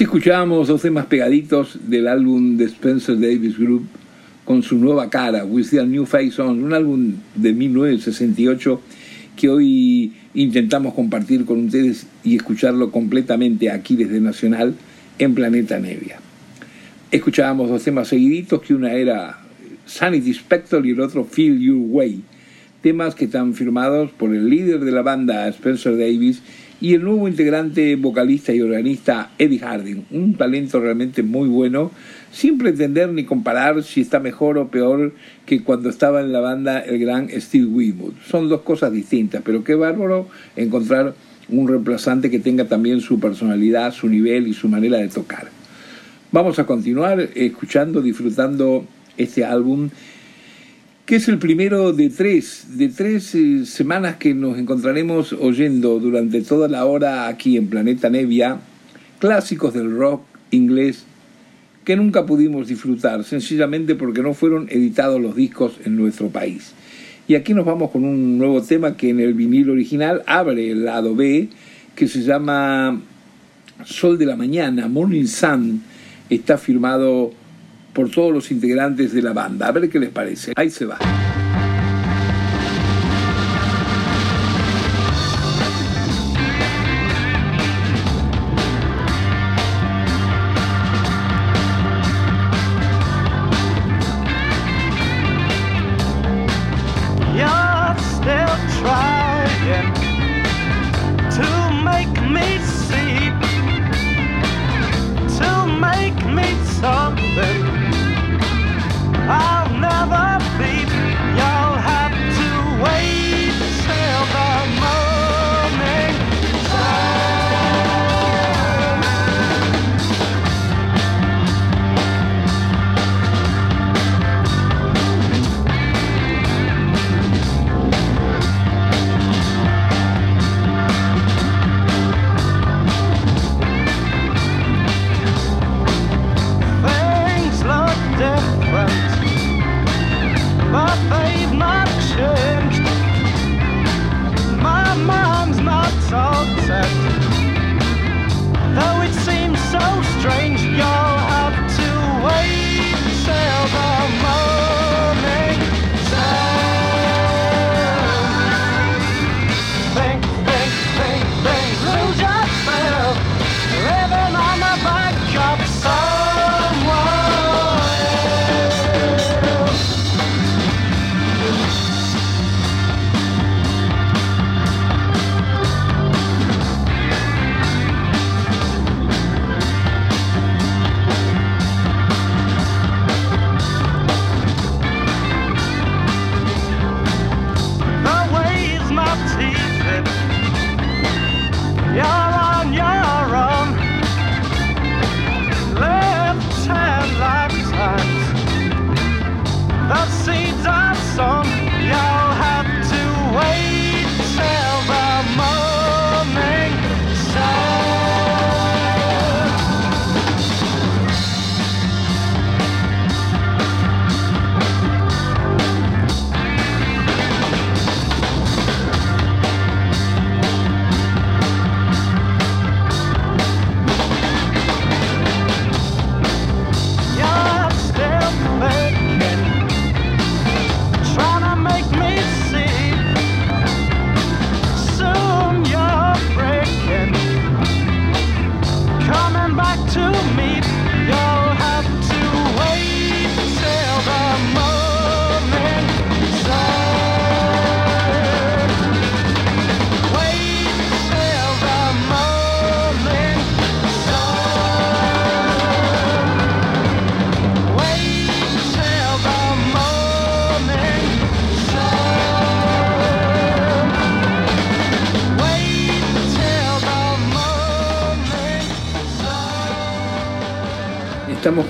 Escuchábamos 0.01 0.69
dos 0.69 0.81
temas 0.81 1.05
pegaditos 1.05 1.79
del 1.87 2.09
álbum 2.09 2.57
de 2.57 2.65
Spencer 2.65 3.21
Davis 3.21 3.59
Group 3.59 3.87
con 4.47 4.63
su 4.63 4.79
nueva 4.79 5.11
cara, 5.11 5.45
With 5.45 5.67
the 5.73 5.85
New 5.85 6.07
Face 6.07 6.41
On, 6.41 6.65
un 6.65 6.73
álbum 6.73 7.17
de 7.35 7.53
1968 7.53 8.81
que 9.37 9.51
hoy 9.51 10.15
intentamos 10.33 10.95
compartir 10.95 11.45
con 11.45 11.67
ustedes 11.67 12.07
y 12.25 12.35
escucharlo 12.35 12.91
completamente 12.91 13.71
aquí 13.71 13.95
desde 13.95 14.23
Nacional 14.23 14.75
en 15.19 15.35
Planeta 15.35 15.79
Nevia. 15.79 16.19
Escuchábamos 17.11 17.69
dos 17.69 17.85
temas 17.85 18.09
seguiditos, 18.09 18.63
que 18.63 18.73
una 18.73 18.95
era 18.95 19.39
Sanity 19.85 20.33
Spectre 20.33 20.81
y 20.83 20.93
el 20.93 21.01
otro 21.03 21.27
Feel 21.27 21.61
Your 21.61 21.77
Way, 21.77 22.23
temas 22.81 23.15
que 23.15 23.27
están 23.27 23.53
firmados 23.53 24.13
por 24.13 24.35
el 24.35 24.49
líder 24.49 24.81
de 24.81 24.93
la 24.93 25.03
banda, 25.03 25.47
Spencer 25.49 25.99
Davis, 25.99 26.41
y 26.81 26.95
el 26.95 27.05
nuevo 27.05 27.29
integrante, 27.29 27.95
vocalista 27.97 28.55
y 28.55 28.61
organista 28.63 29.31
Eddie 29.39 29.59
Harding, 29.59 30.05
un 30.11 30.35
talento 30.35 30.81
realmente 30.81 31.23
muy 31.23 31.49
bueno, 31.49 31.91
sin 32.33 32.57
pretender 32.57 33.11
ni 33.11 33.25
comparar 33.25 33.83
si 33.83 34.01
está 34.01 34.19
mejor 34.19 34.57
o 34.57 34.69
peor 34.69 35.13
que 35.45 35.63
cuando 35.63 35.91
estaba 35.91 36.21
en 36.21 36.33
la 36.33 36.41
banda 36.41 36.81
el 36.81 36.99
gran 36.99 37.29
Steve 37.29 37.67
Winwood. 37.67 38.15
Son 38.27 38.49
dos 38.49 38.63
cosas 38.63 38.93
distintas, 38.93 39.43
pero 39.45 39.63
qué 39.63 39.75
bárbaro 39.75 40.29
encontrar 40.57 41.15
un 41.51 41.69
reemplazante 41.69 42.31
que 42.31 42.39
tenga 42.39 42.65
también 42.65 43.01
su 43.01 43.21
personalidad, 43.21 43.93
su 43.93 44.09
nivel 44.09 44.47
y 44.47 44.55
su 44.55 44.69
manera 44.69 44.99
de 44.99 45.09
tocar. 45.09 45.49
Vamos 46.33 46.59
a 46.59 46.65
continuar 46.65 47.29
escuchando, 47.35 48.01
disfrutando 48.01 48.87
este 49.19 49.45
álbum 49.45 49.91
que 51.11 51.17
es 51.17 51.27
el 51.27 51.39
primero 51.39 51.93
de 51.93 52.09
tres, 52.09 52.79
de 52.79 52.87
tres 52.89 53.35
eh, 53.35 53.67
semanas 53.67 54.15
que 54.15 54.33
nos 54.33 54.57
encontraremos 54.57 55.33
oyendo 55.33 55.99
durante 55.99 56.41
toda 56.41 56.69
la 56.69 56.85
hora 56.85 57.27
aquí 57.27 57.57
en 57.57 57.67
Planeta 57.67 58.09
Nevia, 58.09 58.61
clásicos 59.19 59.75
del 59.75 59.91
rock 59.91 60.23
inglés 60.53 61.05
que 61.83 61.97
nunca 61.97 62.27
pudimos 62.27 62.69
disfrutar, 62.69 63.25
sencillamente 63.25 63.97
porque 63.97 64.23
no 64.23 64.35
fueron 64.35 64.69
editados 64.71 65.21
los 65.21 65.35
discos 65.35 65.81
en 65.85 65.97
nuestro 65.97 66.29
país. 66.29 66.75
Y 67.27 67.35
aquí 67.35 67.55
nos 67.55 67.67
vamos 67.67 67.91
con 67.91 68.05
un 68.05 68.39
nuevo 68.39 68.63
tema 68.63 68.97
que 68.97 69.09
en 69.09 69.19
el 69.19 69.35
vinilo 69.35 69.73
original 69.73 70.23
abre 70.29 70.71
el 70.71 70.85
lado 70.85 71.17
B, 71.17 71.49
que 71.97 72.07
se 72.07 72.23
llama 72.23 73.01
Sol 73.85 74.17
de 74.17 74.27
la 74.27 74.37
Mañana, 74.37 74.87
Morning 74.87 75.27
Sun, 75.27 75.83
está 76.29 76.57
firmado 76.57 77.33
por 77.93 78.11
todos 78.11 78.33
los 78.33 78.51
integrantes 78.51 79.13
de 79.13 79.23
la 79.23 79.33
banda. 79.33 79.69
A 79.69 79.73
ver 79.73 79.89
qué 79.89 79.99
les 79.99 80.11
parece. 80.11 80.53
Ahí 80.57 80.71
se 80.71 80.87
va. 80.87 80.99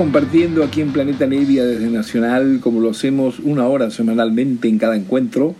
Compartiendo 0.00 0.64
aquí 0.64 0.80
en 0.80 0.94
Planeta 0.94 1.26
Nevia 1.26 1.62
desde 1.62 1.90
Nacional, 1.90 2.60
como 2.62 2.80
lo 2.80 2.88
hacemos 2.88 3.38
una 3.38 3.66
hora 3.66 3.90
semanalmente 3.90 4.66
en 4.66 4.78
cada 4.78 4.96
encuentro, 4.96 5.54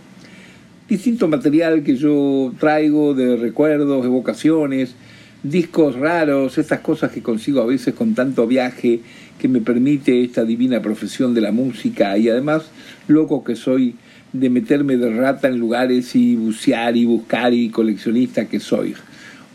distinto 0.89 1.27
material 1.27 1.83
que 1.83 1.95
yo 1.95 2.51
traigo 2.59 3.13
de 3.13 3.37
recuerdos, 3.37 4.03
evocaciones, 4.03 4.95
discos 5.43 5.95
raros, 5.95 6.57
estas 6.57 6.79
cosas 6.79 7.11
que 7.11 7.21
consigo 7.21 7.61
a 7.61 7.67
veces 7.67 7.93
con 7.93 8.15
tanto 8.15 8.47
viaje 8.47 9.01
que 9.37 9.47
me 9.47 9.61
permite 9.61 10.23
esta 10.23 10.43
divina 10.43 10.81
profesión 10.81 11.35
de 11.35 11.41
la 11.41 11.51
música 11.51 12.17
y 12.17 12.27
además 12.27 12.63
loco 13.07 13.43
que 13.43 13.55
soy 13.55 13.93
de 14.33 14.49
meterme 14.49 14.97
de 14.97 15.13
rata 15.13 15.49
en 15.49 15.59
lugares 15.59 16.15
y 16.15 16.35
bucear 16.35 16.97
y 16.97 17.05
buscar 17.05 17.53
y 17.53 17.69
coleccionista 17.69 18.45
que 18.45 18.59
soy. 18.59 18.95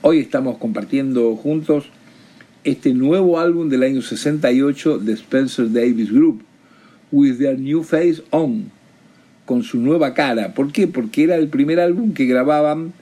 Hoy 0.03 0.21
estamos 0.21 0.59
compartiendo 0.59 1.35
juntos 1.35 1.87
este 2.67 2.93
nuevo 2.93 3.39
álbum 3.39 3.69
del 3.69 3.85
año 3.85 4.03
68 4.03 4.99
de 4.99 5.13
Spencer 5.13 5.71
Davis 5.71 6.13
Group, 6.13 6.43
With 7.13 7.39
Their 7.39 7.61
New 7.61 7.85
Face 7.85 8.25
On, 8.31 8.73
con 9.45 9.63
su 9.63 9.79
nueva 9.79 10.15
cara. 10.15 10.53
¿Por 10.53 10.73
qué? 10.73 10.89
Porque 10.89 11.23
era 11.23 11.37
el 11.37 11.47
primer 11.47 11.79
álbum 11.79 12.13
que 12.13 12.27
grababan 12.27 12.93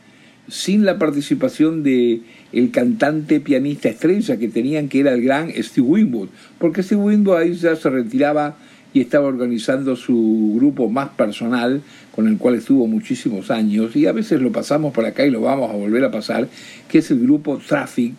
sin 0.49 0.85
la 0.85 0.99
participación 0.99 1.83
de 1.83 2.21
el 2.53 2.71
cantante 2.73 3.41
pianista 3.41 3.89
estrella 3.89 4.37
que 4.37 4.49
tenían, 4.49 4.91
que 4.91 5.01
era 5.01 5.15
el 5.15 5.23
gran 5.23 5.51
Steve 5.51 5.87
Winwood, 5.87 6.29
porque 6.59 6.83
Steve 6.83 7.01
Winwood 7.01 7.39
ahí 7.39 7.55
ya 7.55 7.75
se 7.75 7.89
retiraba 7.89 8.59
y 8.93 9.01
estaba 9.01 9.27
organizando 9.27 9.97
su 9.97 10.53
grupo 10.57 10.91
más 10.91 11.09
personal, 11.09 11.81
con 12.15 12.29
el 12.29 12.37
cual 12.37 12.57
estuvo 12.57 12.87
muchísimos 12.87 13.51
años, 13.51 13.97
y 13.97 14.05
a 14.05 14.13
veces 14.13 14.43
lo 14.43 14.53
pasamos 14.53 14.93
por 14.93 15.07
acá 15.07 15.25
y 15.25 15.31
lo 15.31 15.41
vamos 15.41 15.71
a 15.71 15.75
volver 15.75 16.05
a 16.05 16.11
pasar, 16.11 16.49
que 16.87 16.99
es 16.99 17.11
el 17.11 17.21
grupo 17.21 17.59
Traffic, 17.67 18.13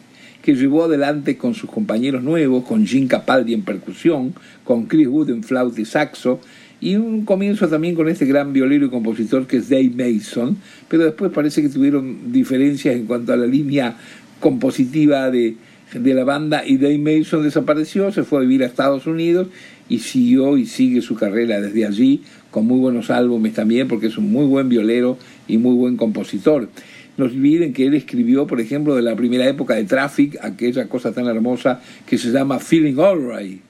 que 0.45 0.53
llevó 0.53 0.83
adelante 0.83 1.37
con 1.37 1.55
sus 1.55 1.71
compañeros 1.71 2.21
nuevos, 2.21 2.65
con 2.65 2.85
Jim 2.85 3.07
Capaldi 3.07 3.55
en 3.55 3.63
percusión, 3.63 4.35
con 4.63 4.85
Chris 4.85 5.07
Wood 5.07 5.31
en 5.31 5.41
flauta 5.41 5.81
y 5.81 5.85
saxo, 5.85 6.39
y 6.79 6.97
un 6.97 7.25
comienzo 7.25 7.67
también 7.67 7.95
con 7.95 8.07
este 8.09 8.27
gran 8.27 8.53
violero 8.53 8.85
y 8.85 8.89
compositor 8.91 9.47
que 9.47 9.57
es 9.57 9.69
Dave 9.69 9.89
Mason, 9.89 10.55
pero 10.87 11.03
después 11.03 11.31
parece 11.31 11.63
que 11.63 11.69
tuvieron 11.69 12.31
diferencias 12.31 12.95
en 12.95 13.07
cuanto 13.07 13.33
a 13.33 13.37
la 13.37 13.47
línea 13.47 13.97
compositiva 14.39 15.31
de, 15.31 15.55
de 15.95 16.13
la 16.13 16.23
banda 16.23 16.63
y 16.63 16.77
Dave 16.77 16.99
Mason 16.99 17.41
desapareció, 17.41 18.11
se 18.11 18.21
fue 18.21 18.37
a 18.37 18.41
vivir 18.41 18.61
a 18.61 18.67
Estados 18.67 19.07
Unidos 19.07 19.47
y 19.89 19.97
siguió 19.97 20.57
y 20.57 20.67
sigue 20.67 21.01
su 21.01 21.15
carrera 21.15 21.59
desde 21.59 21.87
allí 21.87 22.21
con 22.51 22.67
muy 22.67 22.77
buenos 22.77 23.09
álbumes 23.09 23.55
también 23.55 23.87
porque 23.87 24.07
es 24.07 24.17
un 24.19 24.31
muy 24.31 24.45
buen 24.45 24.69
violero 24.69 25.17
y 25.47 25.57
muy 25.57 25.73
buen 25.73 25.97
compositor. 25.97 26.69
No 27.17 27.25
olviden 27.25 27.71
que 27.73 27.85
él 27.85 27.93
escribió, 27.93 28.45
por 28.45 28.59
ejemplo, 28.59 28.95
de 28.95 29.01
la 29.01 29.15
primera 29.15 29.47
época 29.47 29.75
de 29.75 29.85
Traffic, 29.85 30.37
aquella 30.41 30.87
cosa 30.87 31.13
tan 31.13 31.27
hermosa 31.27 31.81
que 32.05 32.17
se 32.17 32.31
llama 32.31 32.59
Feeling 32.59 32.99
Alright, 32.99 33.61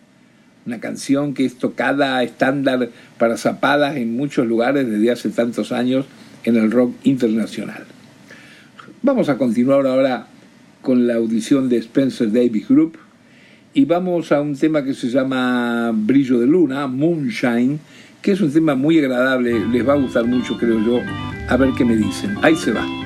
una 0.66 0.80
canción 0.80 1.34
que 1.34 1.46
es 1.46 1.56
tocada 1.58 2.24
estándar 2.24 2.90
para 3.20 3.38
zapadas 3.38 3.98
en 3.98 4.16
muchos 4.16 4.48
lugares 4.48 4.90
desde 4.90 5.12
hace 5.12 5.30
tantos 5.30 5.72
años 5.72 6.06
en 6.44 6.56
el 6.56 6.72
rock 6.72 6.96
internacional. 7.04 7.86
Vamos 9.04 9.30
a 9.30 9.38
continuar 9.38 9.86
ahora 9.86 10.28
con 10.82 11.06
la 11.06 11.16
audición 11.16 11.70
de 11.70 11.78
Spencer 11.78 12.32
Davis 12.32 12.68
Group 12.68 12.98
y 13.76 13.86
vamos 13.86 14.32
a 14.32 14.42
un 14.42 14.56
tema 14.56 14.84
que 14.84 14.96
se 14.96 15.10
llama 15.10 15.92
Brillo 15.94 16.40
de 16.40 16.48
Luna, 16.48 16.88
Moonshine, 16.88 17.78
que 18.22 18.32
es 18.32 18.42
un 18.42 18.52
tema 18.52 18.74
muy 18.74 18.98
agradable, 18.98 19.68
les 19.68 19.88
va 19.88 19.94
a 19.94 19.98
gustar 19.98 20.26
mucho 20.26 20.58
creo 20.58 20.84
yo, 20.84 21.00
a 21.48 21.58
ver 21.58 21.70
qué 21.78 21.86
me 21.86 21.96
dicen. 21.96 22.36
Ahí 22.42 22.56
se 22.56 22.72
va. 22.72 23.05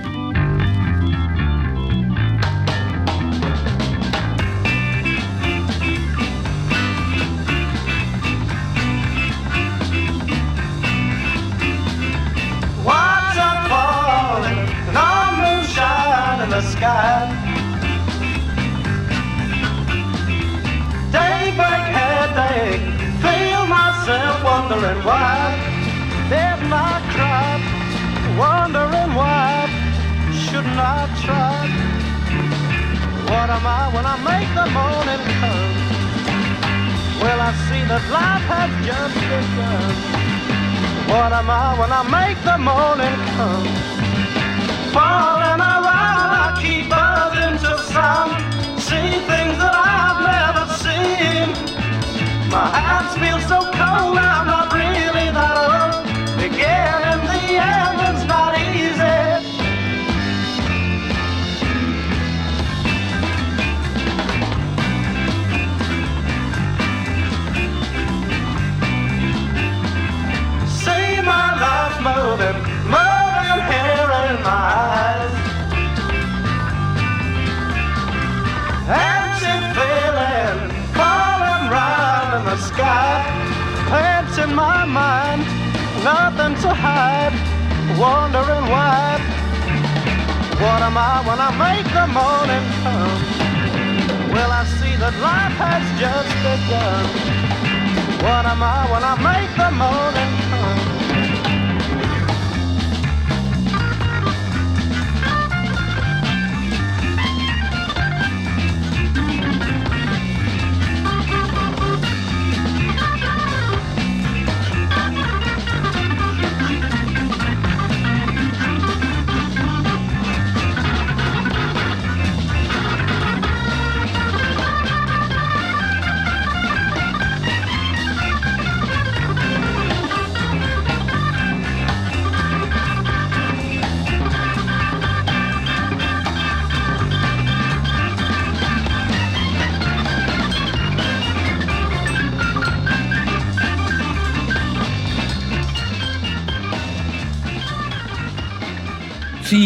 car 98.70 98.92
when 98.92 99.04
I 99.04 99.16
make 99.30 99.52
the 99.58 99.70
move. 99.82 100.19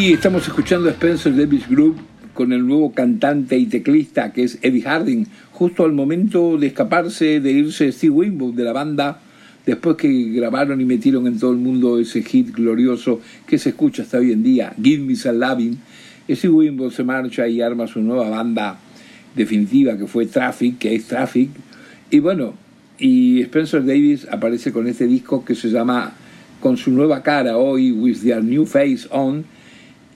Sí, 0.04 0.12
estamos 0.12 0.45
escuchando 0.45 0.89
a 0.89 0.91
Spencer 0.91 1.34
Davis 1.34 1.66
Group 1.70 1.95
con 2.34 2.51
el 2.51 2.68
nuevo 2.68 2.91
cantante 2.91 3.58
y 3.58 3.68
teclista 3.68 4.34
que 4.34 4.43
es 4.43 4.60
Eddie 4.62 4.82
Harding, 4.82 5.28
justo 5.54 5.86
al 5.86 5.93
momento 5.93 6.58
de 6.58 6.68
escaparse, 6.68 7.39
de 7.39 7.51
irse 7.54 7.89
Steve 7.89 8.12
Winwood 8.12 8.54
de 8.54 8.66
la 8.66 8.74
banda, 8.74 9.22
después 9.66 9.95
que 9.95 10.10
grabaron 10.32 10.82
y 10.82 10.84
metieron 10.84 11.26
en 11.26 11.39
todo 11.39 11.51
el 11.51 11.60
mundo 11.60 11.99
ese 11.99 12.22
hit 12.22 12.54
glorioso 12.54 13.22
que 13.47 13.58
se 13.58 13.70
escucha 13.70 14.04
hasta 14.04 14.18
hoy 14.18 14.34
en 14.34 14.43
día, 14.43 14.74
Give 14.76 15.01
Me 15.01 15.16
Some 15.16 15.38
Lovin'. 15.38 15.80
Steve 16.30 16.54
Winwood 16.54 16.91
se 16.91 17.06
marcha 17.06 17.47
y 17.47 17.62
arma 17.62 17.88
su 17.88 18.01
nueva 18.01 18.30
banda 18.30 18.78
definitiva 19.34 19.97
que 19.97 20.06
fue 20.06 20.26
Traffic, 20.26 20.80
que 20.80 20.95
es 20.95 21.08
Traffic, 21.08 21.49
y 22.12 22.20
bueno, 22.20 22.56
y 22.99 23.39
Spencer 23.43 23.86
Davis 23.86 24.28
aparece 24.30 24.74
con 24.74 24.86
este 24.86 25.08
disco 25.08 25.45
que 25.45 25.56
se 25.56 25.70
llama 25.70 26.14
con 26.60 26.76
su 26.76 26.91
nueva 26.91 27.24
cara 27.24 27.56
hoy, 27.56 27.93
With 27.93 28.18
Their 28.22 28.43
New 28.43 28.66
Face 28.66 29.08
On, 29.10 29.45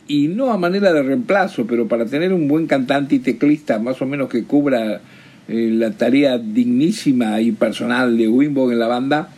y 0.08 0.28
no 0.28 0.52
a 0.52 0.58
manera 0.58 0.94
de 0.94 1.04
reemplazo, 1.04 1.66
pero 1.68 1.88
para 1.88 2.06
tener 2.06 2.34
un 2.34 2.48
buen 2.48 2.68
cantante 2.68 3.16
y 3.16 3.20
teclista 3.20 3.80
más 3.80 4.02
o 4.02 4.06
menos 4.06 4.30
que 4.30 4.44
cubra 4.44 5.02
eh, 5.48 5.70
la 5.74 5.92
tarea 5.92 6.38
dignísima 6.38 7.40
y 7.42 7.52
personal 7.52 8.18
de 8.18 8.28
Wimbo 8.28 8.72
en 8.72 8.80
la 8.80 8.88
banda, 8.88 9.30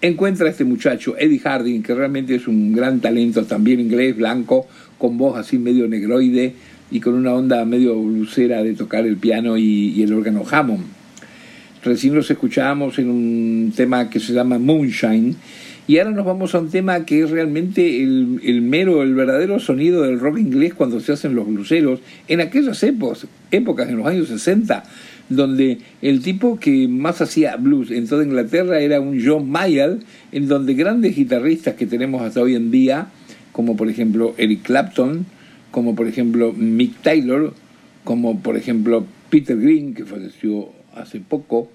encuentra 0.00 0.46
a 0.46 0.50
este 0.50 0.64
muchacho, 0.64 1.16
Eddie 1.18 1.40
Harding, 1.40 1.82
que 1.82 1.94
realmente 1.94 2.34
es 2.34 2.46
un 2.46 2.72
gran 2.72 3.00
talento, 3.00 3.44
también 3.44 3.80
inglés, 3.80 4.16
blanco, 4.16 4.66
con 4.98 5.18
voz 5.18 5.38
así 5.38 5.58
medio 5.58 5.88
negroide 5.88 6.54
y 6.90 7.00
con 7.00 7.14
una 7.14 7.34
onda 7.34 7.64
medio 7.64 7.94
lucera 7.94 8.62
de 8.62 8.74
tocar 8.74 9.06
el 9.06 9.16
piano 9.16 9.56
y, 9.56 9.90
y 9.90 10.02
el 10.02 10.12
órgano 10.12 10.44
Hammond. 10.48 10.84
Recién 11.82 12.14
los 12.14 12.30
escuchábamos 12.30 12.98
en 12.98 13.10
un 13.10 13.72
tema 13.74 14.10
que 14.10 14.18
se 14.18 14.32
llama 14.32 14.58
Moonshine, 14.58 15.36
y 15.88 15.98
ahora 15.98 16.10
nos 16.10 16.26
vamos 16.26 16.54
a 16.54 16.58
un 16.58 16.70
tema 16.70 17.04
que 17.04 17.22
es 17.22 17.30
realmente 17.30 18.02
el, 18.02 18.62
mero, 18.62 19.02
el 19.02 19.14
verdadero 19.14 19.60
sonido 19.60 20.02
del 20.02 20.18
rock 20.18 20.38
inglés 20.38 20.74
cuando 20.74 20.98
se 21.00 21.12
hacen 21.12 21.34
los 21.34 21.46
bluseros, 21.46 22.00
en 22.26 22.40
aquellas 22.40 22.82
épocas, 22.82 23.26
épocas 23.52 23.88
en 23.88 23.98
los 23.98 24.06
años 24.06 24.28
60, 24.28 24.82
donde 25.28 25.78
el 26.02 26.22
tipo 26.22 26.58
que 26.58 26.88
más 26.88 27.20
hacía 27.20 27.56
blues 27.56 27.90
en 27.92 28.08
toda 28.08 28.24
Inglaterra 28.24 28.80
era 28.80 29.00
un 29.00 29.22
John 29.24 29.48
Mayall, 29.48 30.00
en 30.32 30.48
donde 30.48 30.74
grandes 30.74 31.14
guitarristas 31.14 31.74
que 31.74 31.86
tenemos 31.86 32.22
hasta 32.22 32.40
hoy 32.40 32.56
en 32.56 32.72
día, 32.72 33.08
como 33.52 33.76
por 33.76 33.88
ejemplo 33.88 34.34
Eric 34.38 34.62
Clapton, 34.62 35.24
como 35.70 35.94
por 35.94 36.08
ejemplo 36.08 36.52
Mick 36.52 37.00
Taylor, 37.02 37.54
como 38.02 38.40
por 38.40 38.56
ejemplo 38.56 39.06
Peter 39.30 39.56
Green, 39.56 39.94
que 39.94 40.04
falleció 40.04 40.70
hace 40.94 41.20
poco, 41.20 41.70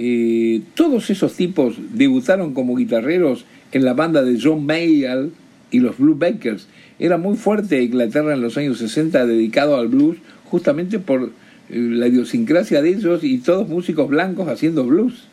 Eh, 0.00 0.62
todos 0.74 1.10
esos 1.10 1.34
tipos 1.34 1.76
debutaron 1.92 2.54
como 2.54 2.76
guitarreros 2.76 3.44
en 3.72 3.84
la 3.84 3.94
banda 3.94 4.22
de 4.22 4.38
John 4.40 4.64
Mayall 4.64 5.32
y 5.72 5.80
los 5.80 5.98
Blue 5.98 6.14
Bakers. 6.14 6.68
Era 7.00 7.18
muy 7.18 7.36
fuerte 7.36 7.82
Inglaterra 7.82 8.32
en 8.32 8.40
los 8.40 8.56
años 8.56 8.78
60 8.78 9.26
dedicado 9.26 9.76
al 9.76 9.88
blues 9.88 10.18
justamente 10.44 11.00
por 11.00 11.24
eh, 11.24 11.30
la 11.70 12.06
idiosincrasia 12.06 12.80
de 12.80 12.90
ellos 12.90 13.24
y 13.24 13.38
todos 13.38 13.68
músicos 13.68 14.08
blancos 14.08 14.48
haciendo 14.48 14.84
blues. 14.84 15.26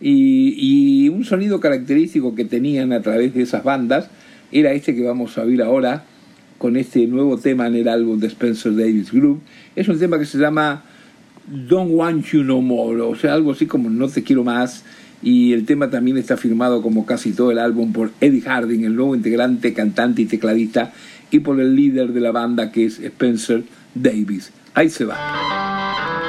Y, 0.00 0.54
y, 0.56 1.08
un 1.10 1.24
sonido 1.24 1.60
característico 1.60 2.34
que 2.34 2.44
tenían 2.44 2.92
a 2.92 3.02
través 3.02 3.34
de 3.34 3.42
esas 3.42 3.64
bandas 3.64 4.08
era 4.52 4.72
este 4.72 4.94
que 4.94 5.02
vamos 5.02 5.36
a 5.36 5.42
oír 5.42 5.60
ahora 5.60 6.04
con 6.56 6.76
este 6.76 7.06
nuevo 7.06 7.36
tema 7.36 7.66
en 7.66 7.74
el 7.74 7.88
álbum 7.88 8.18
de 8.18 8.28
Spencer 8.28 8.74
Davis 8.74 9.12
Group. 9.12 9.40
Es 9.76 9.88
un 9.88 9.98
tema 9.98 10.18
que 10.18 10.24
se 10.24 10.38
llama 10.38 10.84
Don't 11.50 11.90
Want 11.92 12.26
You 12.26 12.44
No 12.44 12.60
More, 12.60 13.00
o 13.00 13.14
sea, 13.14 13.34
algo 13.34 13.52
así 13.52 13.66
como 13.66 13.90
No 13.90 14.08
Te 14.08 14.22
Quiero 14.22 14.44
Más. 14.44 14.84
Y 15.20 15.52
el 15.52 15.64
tema 15.64 15.90
también 15.90 16.16
está 16.16 16.36
firmado 16.36 16.80
como 16.80 17.04
casi 17.04 17.32
todo 17.32 17.50
el 17.50 17.58
álbum 17.58 17.92
por 17.92 18.12
Eddie 18.20 18.42
Harding, 18.42 18.84
el 18.84 18.94
nuevo 18.94 19.16
integrante, 19.16 19.74
cantante 19.74 20.22
y 20.22 20.26
tecladista, 20.26 20.92
y 21.30 21.40
por 21.40 21.60
el 21.60 21.74
líder 21.74 22.12
de 22.12 22.20
la 22.20 22.30
banda 22.30 22.70
que 22.70 22.84
es 22.84 23.00
Spencer 23.00 23.64
Davis. 23.94 24.52
Ahí 24.74 24.90
se 24.90 25.04
va. 25.04 26.27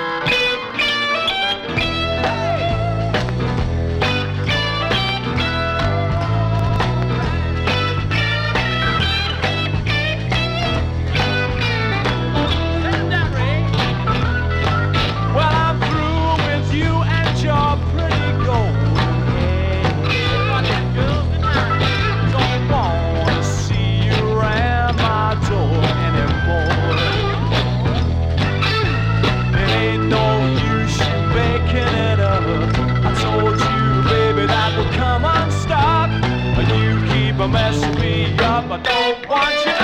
Messing 37.52 37.95
me 38.00 38.34
up. 38.39 38.66
I 38.70 38.78
don't 38.82 39.30
want 39.30 39.66
you 39.66 39.79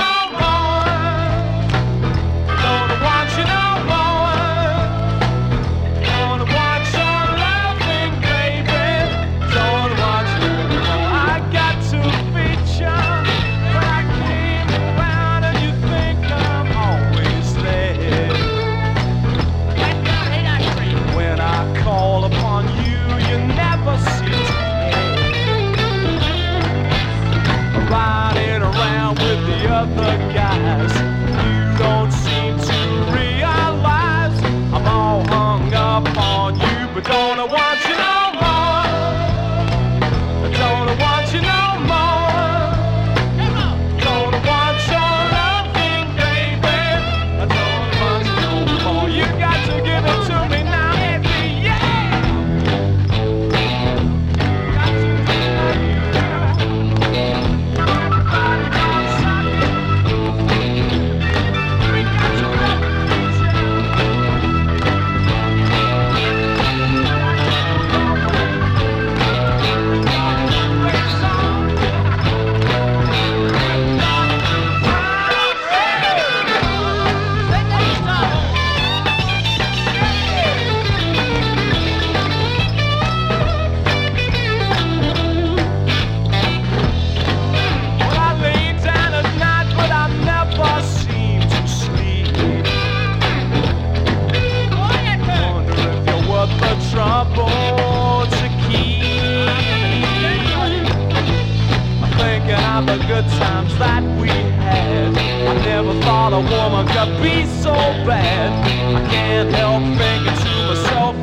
the 102.86 102.98
good 103.08 103.26
times 103.40 103.76
that 103.80 104.04
we 104.22 104.28
had. 104.30 105.18
I 105.18 105.54
never 105.66 105.94
thought 106.02 106.34
a 106.34 106.42
woman 106.54 106.86
could 106.94 107.22
be 107.22 107.46
so 107.64 107.74
bad. 108.06 108.52
I 108.96 109.10
can't 109.10 109.50
help 109.52 109.82
thinking 109.98 110.38
to 110.46 110.54
myself, 110.70 111.15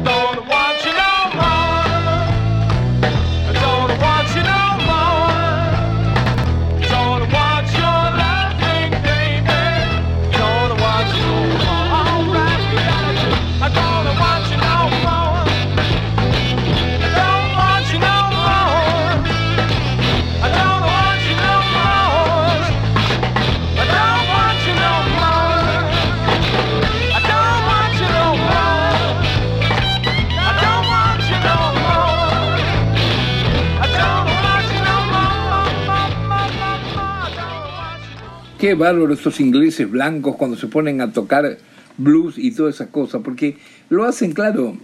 Qué 38.63 38.75
bárbaro 38.75 39.13
estos 39.13 39.41
ingleses 39.41 39.91
blancos 39.91 40.37
cuando 40.37 40.57
se 40.57 40.69
ponen 40.69 41.01
a 41.01 41.13
tocar 41.13 41.59
blues 41.99 42.39
y 42.39 42.53
todas 42.53 42.77
esas 42.77 42.91
cosas, 42.91 43.21
porque 43.25 43.57
lo 43.91 44.05
hacen, 44.05 44.31
claro, 44.31 44.77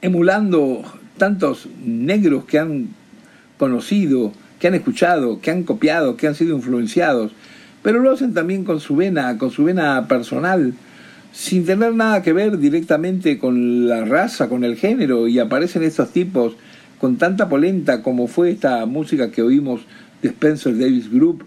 emulando 0.00 0.84
tantos 1.18 1.66
negros 1.84 2.44
que 2.44 2.60
han 2.60 2.90
conocido, 3.58 4.32
que 4.60 4.68
han 4.68 4.76
escuchado, 4.76 5.40
que 5.40 5.50
han 5.50 5.64
copiado, 5.64 6.16
que 6.16 6.28
han 6.28 6.36
sido 6.36 6.54
influenciados, 6.54 7.32
pero 7.82 7.98
lo 7.98 8.12
hacen 8.12 8.34
también 8.34 8.62
con 8.62 8.78
su 8.78 8.94
vena, 8.94 9.36
con 9.36 9.50
su 9.50 9.64
vena 9.64 10.06
personal, 10.06 10.72
sin 11.32 11.66
tener 11.66 11.92
nada 11.92 12.22
que 12.22 12.32
ver 12.32 12.56
directamente 12.56 13.40
con 13.40 13.88
la 13.88 14.04
raza, 14.04 14.48
con 14.48 14.62
el 14.62 14.76
género, 14.76 15.26
y 15.26 15.40
aparecen 15.40 15.82
estos 15.82 16.12
tipos 16.12 16.54
con 17.00 17.16
tanta 17.16 17.48
polenta 17.48 18.00
como 18.00 18.28
fue 18.28 18.52
esta 18.52 18.86
música 18.86 19.32
que 19.32 19.42
oímos 19.42 19.80
de 20.22 20.28
Spencer 20.28 20.78
Davis 20.78 21.10
Group, 21.10 21.42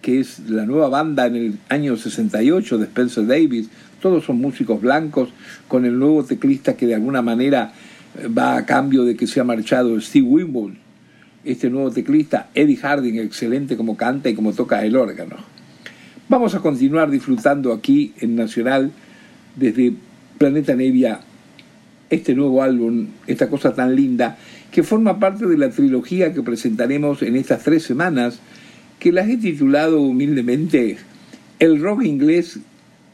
que 0.00 0.20
es 0.20 0.48
la 0.48 0.64
nueva 0.64 0.88
banda 0.88 1.26
en 1.26 1.36
el 1.36 1.58
año 1.68 1.96
68 1.96 2.78
de 2.78 2.84
Spencer 2.84 3.26
Davis. 3.26 3.68
Todos 4.00 4.24
son 4.24 4.40
músicos 4.40 4.80
blancos, 4.80 5.30
con 5.68 5.84
el 5.84 5.98
nuevo 5.98 6.24
teclista 6.24 6.76
que 6.76 6.86
de 6.86 6.94
alguna 6.94 7.22
manera 7.22 7.72
eh, 8.18 8.28
va 8.28 8.56
a 8.56 8.66
cambio 8.66 9.04
de 9.04 9.16
que 9.16 9.26
se 9.26 9.40
ha 9.40 9.44
marchado 9.44 10.00
Steve 10.00 10.26
Wimble. 10.26 10.76
Este 11.44 11.70
nuevo 11.70 11.90
teclista, 11.90 12.48
Eddie 12.54 12.76
Harding, 12.76 13.18
excelente 13.18 13.76
como 13.76 13.96
canta 13.96 14.28
y 14.28 14.34
como 14.34 14.52
toca 14.52 14.84
el 14.84 14.96
órgano. 14.96 15.36
Vamos 16.28 16.54
a 16.54 16.60
continuar 16.60 17.10
disfrutando 17.10 17.72
aquí 17.72 18.14
en 18.20 18.36
Nacional, 18.36 18.92
desde 19.56 19.94
Planeta 20.38 20.74
Nevia, 20.76 21.20
este 22.08 22.34
nuevo 22.34 22.62
álbum, 22.62 23.08
esta 23.26 23.48
cosa 23.48 23.74
tan 23.74 23.96
linda, 23.96 24.38
que 24.70 24.82
forma 24.82 25.18
parte 25.18 25.46
de 25.46 25.58
la 25.58 25.70
trilogía 25.70 26.32
que 26.32 26.42
presentaremos 26.42 27.22
en 27.22 27.36
estas 27.36 27.62
tres 27.62 27.82
semanas, 27.82 28.38
que 29.00 29.10
las 29.10 29.28
he 29.28 29.36
titulado 29.36 30.00
humildemente 30.00 30.98
El 31.58 31.80
rock 31.80 32.04
inglés 32.04 32.60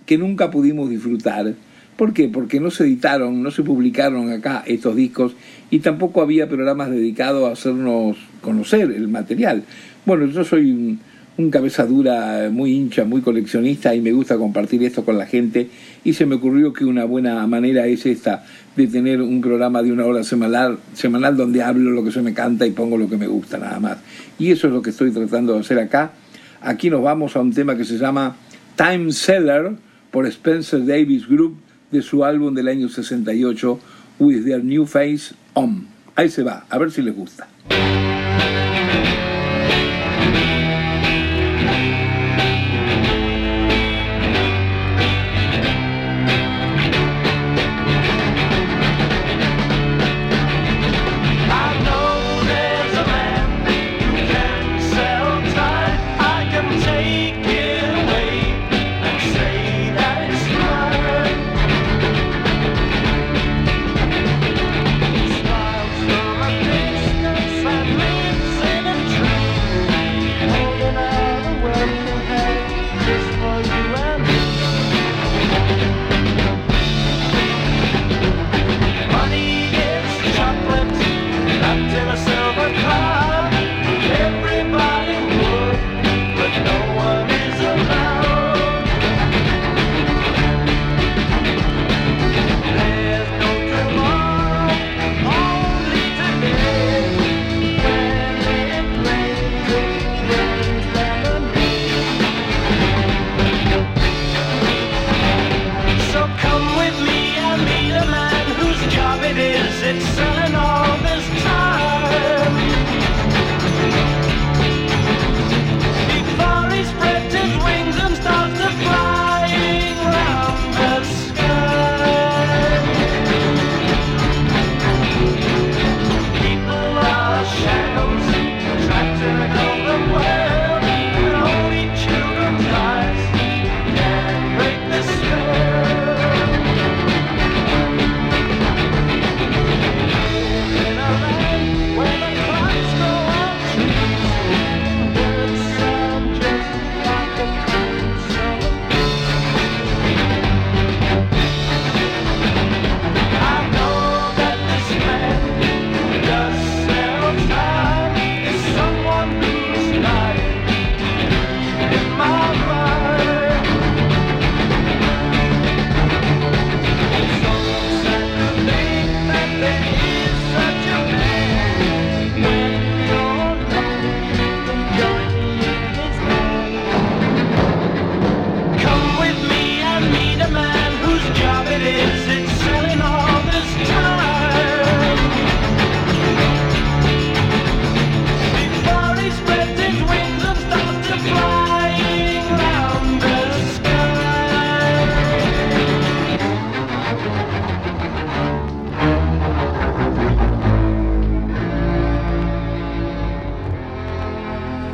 que 0.05 0.19
nunca 0.19 0.51
pudimos 0.51 0.91
disfrutar, 0.91 1.55
¿Por 1.97 2.13
qué? 2.13 2.29
Porque 2.29 2.61
no 2.61 2.71
se 2.71 2.85
editaron, 2.85 3.43
no 3.43 3.51
se 3.51 3.63
publicaron 3.63 4.31
acá 4.31 4.63
estos 4.67 4.95
discos 4.95 5.35
y 5.71 5.79
tampoco 5.79 6.21
había 6.21 6.47
programas 6.47 6.91
dedicados 6.91 7.49
a 7.49 7.53
hacernos 7.53 8.19
conocer 8.43 8.91
el 8.91 9.09
material. 9.09 9.65
Bueno, 10.05 10.27
yo 10.27 10.45
soy 10.45 10.71
un, 10.71 11.01
un 11.39 11.51
cabeza 11.51 11.85
dura 11.85 12.49
muy 12.51 12.73
hincha, 12.73 13.05
muy 13.05 13.21
coleccionista 13.21 13.95
y 13.95 14.01
me 14.01 14.13
gusta 14.13 14.39
compartir 14.39 14.83
esto 14.85 15.05
con 15.05 15.19
la 15.19 15.27
gente 15.27 15.69
y 16.03 16.15
se 16.15 16.25
me 16.25 16.37
ocurrió 16.37 16.73
que 16.73 16.85
una 16.85 17.05
buena 17.05 17.47
manera 17.47 17.87
es 17.87 18.07
esta 18.07 18.45
de 18.75 18.87
tener 18.87 19.21
un 19.21 19.41
programa 19.41 19.83
de 19.83 19.93
una 19.93 20.07
hora 20.07 20.23
semanal, 20.25 20.79
semanal 20.95 21.37
donde 21.37 21.63
hablo 21.63 21.91
lo 21.91 22.05
que 22.05 22.13
se 22.13 22.23
me 22.23 22.33
canta 22.33 22.67
y 22.67 22.71
pongo 22.71 22.97
lo 22.97 23.09
que 23.09 23.17
me 23.17 23.27
gusta 23.27 23.59
nada 23.59 23.79
más. 23.81 23.99
Y 24.39 24.51
eso 24.51 24.67
es 24.69 24.73
lo 24.73 24.83
que 24.83 24.91
estoy 24.91 25.11
tratando 25.11 25.55
de 25.55 25.61
hacer 25.61 25.79
acá. 25.79 26.13
Aquí 26.61 26.89
nos 26.89 27.03
vamos 27.03 27.37
a 27.37 27.41
un 27.41 27.53
tema 27.53 27.77
que 27.77 27.85
se 27.85 27.99
llama 27.99 28.37
Time 28.77 29.13
Seller 29.13 29.73
por 30.11 30.27
Spencer 30.27 30.85
Davis 30.85 31.29
Group 31.29 31.57
de 31.91 32.03
su 32.03 32.25
álbum 32.25 32.55
del 32.55 32.69
año 32.69 32.89
68, 32.89 33.79
With 34.19 34.45
Their 34.45 34.65
New 34.65 34.87
Face 34.87 35.35
On. 35.55 35.87
Ahí 36.15 36.31
se 36.31 36.43
va, 36.43 36.65
a 36.69 36.79
ver 36.79 36.91
si 36.91 37.03
les 37.03 37.15
gusta. 37.15 37.47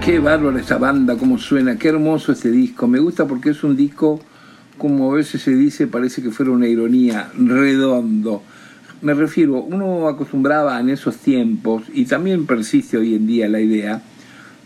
Qué 0.05 0.18
bárbara 0.18 0.59
esa 0.59 0.78
banda, 0.78 1.16
cómo 1.16 1.38
suena, 1.38 1.78
qué 1.78 1.86
hermoso 1.86 2.32
este 2.32 2.50
disco. 2.50 2.88
Me 2.88 2.98
gusta 2.98 3.28
porque 3.28 3.50
es 3.50 3.62
un 3.62 3.76
disco, 3.76 4.18
como 4.76 5.12
a 5.12 5.14
veces 5.14 5.42
se 5.42 5.55
dice, 5.55 5.86
parece 5.86 6.24
que 6.24 6.32
fuera 6.32 6.50
una 6.50 6.66
ironía, 6.66 7.30
redondo. 7.38 8.42
Me 9.00 9.14
refiero, 9.14 9.61
uno 9.61 10.09
acostumbraba 10.09 10.80
en 10.80 10.88
esos 10.88 11.18
tiempos, 11.18 11.84
y 11.94 12.07
también 12.07 12.46
persiste 12.46 12.96
hoy 12.96 13.14
en 13.14 13.28
día 13.28 13.48
la 13.48 13.61
idea, 13.61 14.03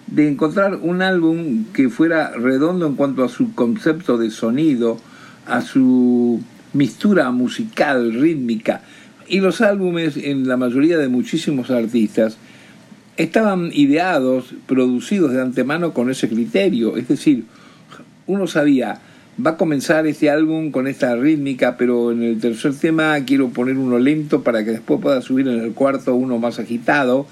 de 0.07 0.27
encontrar 0.27 0.79
un 0.81 1.03
álbum 1.03 1.67
que 1.75 1.91
fuera 1.91 2.31
redondo 2.31 2.87
en 2.87 2.95
cuanto 2.95 3.23
a 3.23 3.29
su 3.29 3.55
concepto 3.55 4.17
de 4.17 4.31
sonido, 4.31 4.99
a 5.47 5.61
su 5.61 6.41
mistura 6.73 7.31
musical, 7.31 8.15
rítmica. 8.15 8.81
Y 9.29 9.41
los 9.41 9.61
álbumes, 9.61 10.17
en 10.17 10.49
la 10.49 10.57
mayoría 10.57 10.97
de 10.97 11.09
muchísimos 11.09 11.71
artistas, 11.71 12.39
estaban 13.17 13.71
ideados, 13.73 14.55
producidos 14.67 15.33
de 15.33 15.41
antemano 15.41 15.93
con 15.93 16.11
ese 16.11 16.29
criterio. 16.29 16.97
Es 16.97 17.09
decir, 17.09 17.45
uno 18.27 18.47
sabía, 18.47 19.01
va 19.45 19.53
a 19.53 19.57
comenzar 19.57 20.07
este 20.07 20.31
álbum 20.31 20.71
con 20.71 20.87
esta 20.87 21.15
rítmica, 21.17 21.77
pero 21.77 22.13
en 22.13 22.23
el 22.23 22.41
tercer 22.41 22.75
tema 22.75 23.19
quiero 23.25 23.49
poner 23.49 23.77
uno 23.77 23.99
lento 23.99 24.43
para 24.43 24.65
que 24.65 24.73
después 24.73 25.01
pueda 25.01 25.21
subir 25.23 25.49
en 25.49 25.61
el 25.61 25.73
cuarto 25.73 26.15
uno 26.15 26.39
más 26.39 26.59
agitado. 26.59 27.27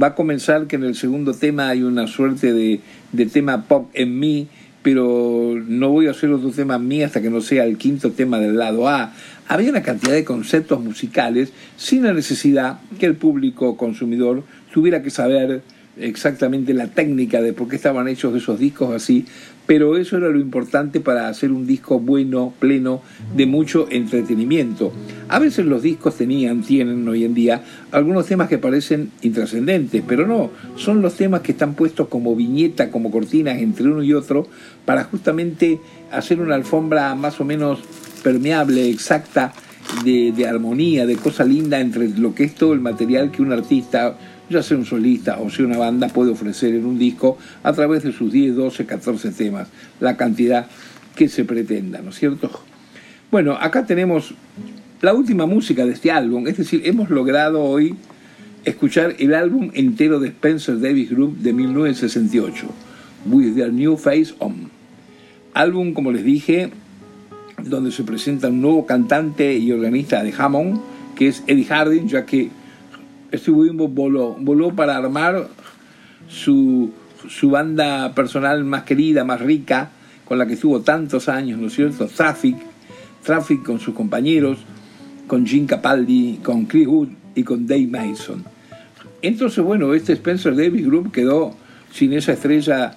Va 0.00 0.08
a 0.08 0.14
comenzar 0.14 0.66
que 0.66 0.76
en 0.76 0.84
el 0.84 0.94
segundo 0.94 1.34
tema 1.34 1.68
hay 1.68 1.82
una 1.82 2.06
suerte 2.06 2.52
de, 2.52 2.80
de 3.12 3.26
tema 3.26 3.66
pop 3.66 3.90
en 3.94 4.18
mí, 4.18 4.48
pero 4.82 5.60
no 5.66 5.90
voy 5.90 6.06
a 6.06 6.12
hacer 6.12 6.30
otro 6.30 6.50
tema 6.50 6.76
en 6.76 6.88
mí 6.88 7.02
hasta 7.02 7.20
que 7.20 7.30
no 7.30 7.40
sea 7.40 7.64
el 7.64 7.76
quinto 7.76 8.12
tema 8.12 8.38
del 8.38 8.56
lado 8.56 8.88
A. 8.88 9.12
Había 9.48 9.70
una 9.70 9.82
cantidad 9.82 10.12
de 10.12 10.24
conceptos 10.24 10.80
musicales 10.80 11.52
sin 11.76 12.04
la 12.04 12.14
necesidad 12.14 12.78
que 13.00 13.06
el 13.06 13.16
público 13.16 13.76
consumidor 13.76 14.44
tuviera 14.72 15.02
que 15.02 15.10
saber 15.10 15.62
exactamente 15.98 16.72
la 16.74 16.88
técnica 16.88 17.42
de 17.42 17.52
por 17.52 17.68
qué 17.68 17.76
estaban 17.76 18.08
hechos 18.08 18.34
esos 18.34 18.58
discos 18.58 18.94
así, 18.94 19.26
pero 19.66 19.96
eso 19.96 20.16
era 20.16 20.28
lo 20.28 20.40
importante 20.40 21.00
para 21.00 21.28
hacer 21.28 21.52
un 21.52 21.66
disco 21.66 22.00
bueno, 22.00 22.52
pleno, 22.58 23.02
de 23.36 23.46
mucho 23.46 23.86
entretenimiento. 23.90 24.92
A 25.28 25.38
veces 25.38 25.66
los 25.66 25.82
discos 25.82 26.16
tenían, 26.16 26.62
tienen 26.62 27.06
hoy 27.06 27.24
en 27.24 27.34
día, 27.34 27.62
algunos 27.92 28.26
temas 28.26 28.48
que 28.48 28.58
parecen 28.58 29.10
intrascendentes, 29.22 30.02
pero 30.06 30.26
no, 30.26 30.50
son 30.76 31.02
los 31.02 31.14
temas 31.14 31.42
que 31.42 31.52
están 31.52 31.74
puestos 31.74 32.08
como 32.08 32.34
viñeta, 32.34 32.90
como 32.90 33.10
cortinas 33.10 33.58
entre 33.58 33.86
uno 33.86 34.02
y 34.02 34.12
otro, 34.12 34.48
para 34.84 35.04
justamente 35.04 35.78
hacer 36.10 36.40
una 36.40 36.56
alfombra 36.56 37.14
más 37.14 37.40
o 37.40 37.44
menos 37.44 37.80
permeable, 38.22 38.90
exacta, 38.90 39.52
de, 40.04 40.32
de 40.32 40.46
armonía, 40.46 41.06
de 41.06 41.16
cosa 41.16 41.44
linda 41.44 41.80
entre 41.80 42.08
lo 42.08 42.34
que 42.34 42.44
es 42.44 42.54
todo 42.54 42.72
el 42.72 42.80
material 42.80 43.30
que 43.30 43.42
un 43.42 43.52
artista 43.52 44.16
ya 44.50 44.62
sea 44.62 44.76
un 44.76 44.84
solista 44.84 45.38
o 45.40 45.48
sea 45.48 45.64
una 45.64 45.78
banda, 45.78 46.08
puede 46.08 46.32
ofrecer 46.32 46.74
en 46.74 46.84
un 46.84 46.98
disco 46.98 47.38
a 47.62 47.72
través 47.72 48.02
de 48.02 48.12
sus 48.12 48.30
10, 48.32 48.56
12, 48.56 48.84
14 48.84 49.30
temas, 49.30 49.68
la 50.00 50.16
cantidad 50.16 50.66
que 51.14 51.28
se 51.28 51.44
pretenda, 51.44 52.02
¿no 52.02 52.10
es 52.10 52.18
cierto? 52.18 52.50
Bueno, 53.30 53.56
acá 53.58 53.86
tenemos 53.86 54.34
la 55.00 55.14
última 55.14 55.46
música 55.46 55.86
de 55.86 55.92
este 55.92 56.10
álbum, 56.10 56.46
es 56.48 56.58
decir, 56.58 56.82
hemos 56.84 57.08
logrado 57.08 57.62
hoy 57.62 57.94
escuchar 58.64 59.14
el 59.18 59.34
álbum 59.34 59.70
entero 59.72 60.20
de 60.20 60.28
Spencer 60.28 60.80
Davis 60.80 61.10
Group 61.10 61.38
de 61.38 61.52
1968, 61.52 62.66
With 63.26 63.54
Their 63.54 63.72
New 63.72 63.96
Face 63.96 64.34
On. 64.38 64.68
Álbum, 65.54 65.94
como 65.94 66.12
les 66.12 66.24
dije, 66.24 66.70
donde 67.64 67.92
se 67.92 68.04
presenta 68.04 68.48
un 68.48 68.60
nuevo 68.60 68.86
cantante 68.86 69.56
y 69.56 69.72
organista 69.72 70.22
de 70.22 70.34
Hammond, 70.36 70.80
que 71.16 71.28
es 71.28 71.42
Eddie 71.46 71.64
Harding, 71.64 72.08
ya 72.08 72.24
que 72.24 72.50
Steve 73.32 73.56
Wimbo 73.56 73.88
voló, 73.88 74.36
voló 74.38 74.74
para 74.74 74.96
armar 74.96 75.48
su, 76.28 76.90
su 77.28 77.50
banda 77.50 78.14
personal 78.14 78.64
más 78.64 78.84
querida, 78.84 79.24
más 79.24 79.40
rica, 79.40 79.90
con 80.24 80.38
la 80.38 80.46
que 80.46 80.54
estuvo 80.54 80.80
tantos 80.80 81.28
años, 81.28 81.58
¿no 81.58 81.66
es 81.66 81.74
cierto? 81.74 82.06
Traffic, 82.06 82.56
Traffic 83.24 83.62
con 83.62 83.80
sus 83.80 83.94
compañeros, 83.94 84.58
con 85.26 85.46
Jim 85.46 85.66
Capaldi, 85.66 86.40
con 86.42 86.66
Chris 86.66 86.86
Wood 86.86 87.08
y 87.34 87.42
con 87.42 87.66
Dave 87.66 87.86
Mason. 87.86 88.44
Entonces, 89.22 89.62
bueno, 89.62 89.92
este 89.94 90.14
Spencer 90.14 90.54
Davis 90.56 90.86
Group 90.86 91.12
quedó 91.12 91.54
sin 91.92 92.12
esa 92.12 92.32
estrella 92.32 92.96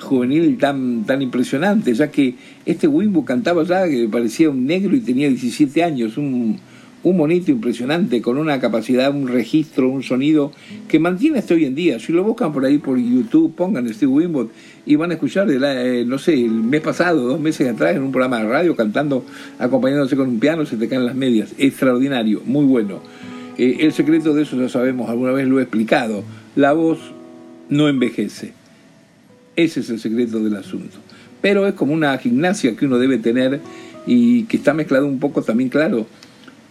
juvenil 0.00 0.58
tan, 0.58 1.04
tan 1.04 1.22
impresionante, 1.22 1.94
ya 1.94 2.10
que 2.10 2.34
este 2.66 2.86
Wimbo 2.86 3.24
cantaba 3.24 3.62
ya 3.64 3.88
que 3.88 4.08
parecía 4.08 4.50
un 4.50 4.66
negro 4.66 4.96
y 4.96 5.00
tenía 5.00 5.28
17 5.28 5.82
años, 5.82 6.16
un, 6.16 6.58
un 7.04 7.16
monito 7.16 7.50
impresionante, 7.50 8.22
con 8.22 8.38
una 8.38 8.60
capacidad, 8.60 9.14
un 9.14 9.28
registro, 9.28 9.88
un 9.88 10.02
sonido 10.02 10.52
que 10.88 10.98
mantiene 10.98 11.38
hasta 11.38 11.54
hoy 11.54 11.64
en 11.64 11.74
día. 11.74 11.98
Si 11.98 12.12
lo 12.12 12.22
buscan 12.22 12.52
por 12.52 12.64
ahí 12.64 12.78
por 12.78 12.98
YouTube, 12.98 13.54
pongan 13.54 13.88
Steve 13.92 14.12
Wimbo 14.12 14.50
y 14.86 14.96
van 14.96 15.10
a 15.10 15.14
escuchar, 15.14 15.46
de 15.46 15.58
la, 15.58 15.84
eh, 15.84 16.04
no 16.04 16.18
sé, 16.18 16.34
el 16.34 16.50
mes 16.50 16.80
pasado, 16.80 17.26
dos 17.26 17.40
meses 17.40 17.68
atrás, 17.68 17.96
en 17.96 18.02
un 18.02 18.12
programa 18.12 18.38
de 18.38 18.48
radio, 18.48 18.76
cantando, 18.76 19.24
acompañándose 19.58 20.16
con 20.16 20.28
un 20.28 20.38
piano, 20.38 20.64
se 20.64 20.76
te 20.76 20.88
caen 20.88 21.04
las 21.04 21.14
medias. 21.14 21.54
Extraordinario, 21.58 22.42
muy 22.44 22.64
bueno. 22.64 23.00
Eh, 23.58 23.78
el 23.80 23.92
secreto 23.92 24.32
de 24.34 24.42
eso 24.42 24.56
ya 24.56 24.68
sabemos, 24.68 25.10
alguna 25.10 25.32
vez 25.32 25.46
lo 25.48 25.58
he 25.58 25.62
explicado. 25.62 26.22
La 26.54 26.72
voz 26.72 26.98
no 27.68 27.88
envejece. 27.88 28.52
Ese 29.56 29.80
es 29.80 29.90
el 29.90 29.98
secreto 29.98 30.40
del 30.40 30.56
asunto. 30.56 30.98
Pero 31.40 31.66
es 31.66 31.74
como 31.74 31.92
una 31.92 32.16
gimnasia 32.18 32.76
que 32.76 32.86
uno 32.86 32.98
debe 32.98 33.18
tener 33.18 33.60
y 34.06 34.44
que 34.44 34.56
está 34.56 34.72
mezclado 34.72 35.06
un 35.06 35.18
poco 35.18 35.42
también, 35.42 35.68
claro, 35.68 36.06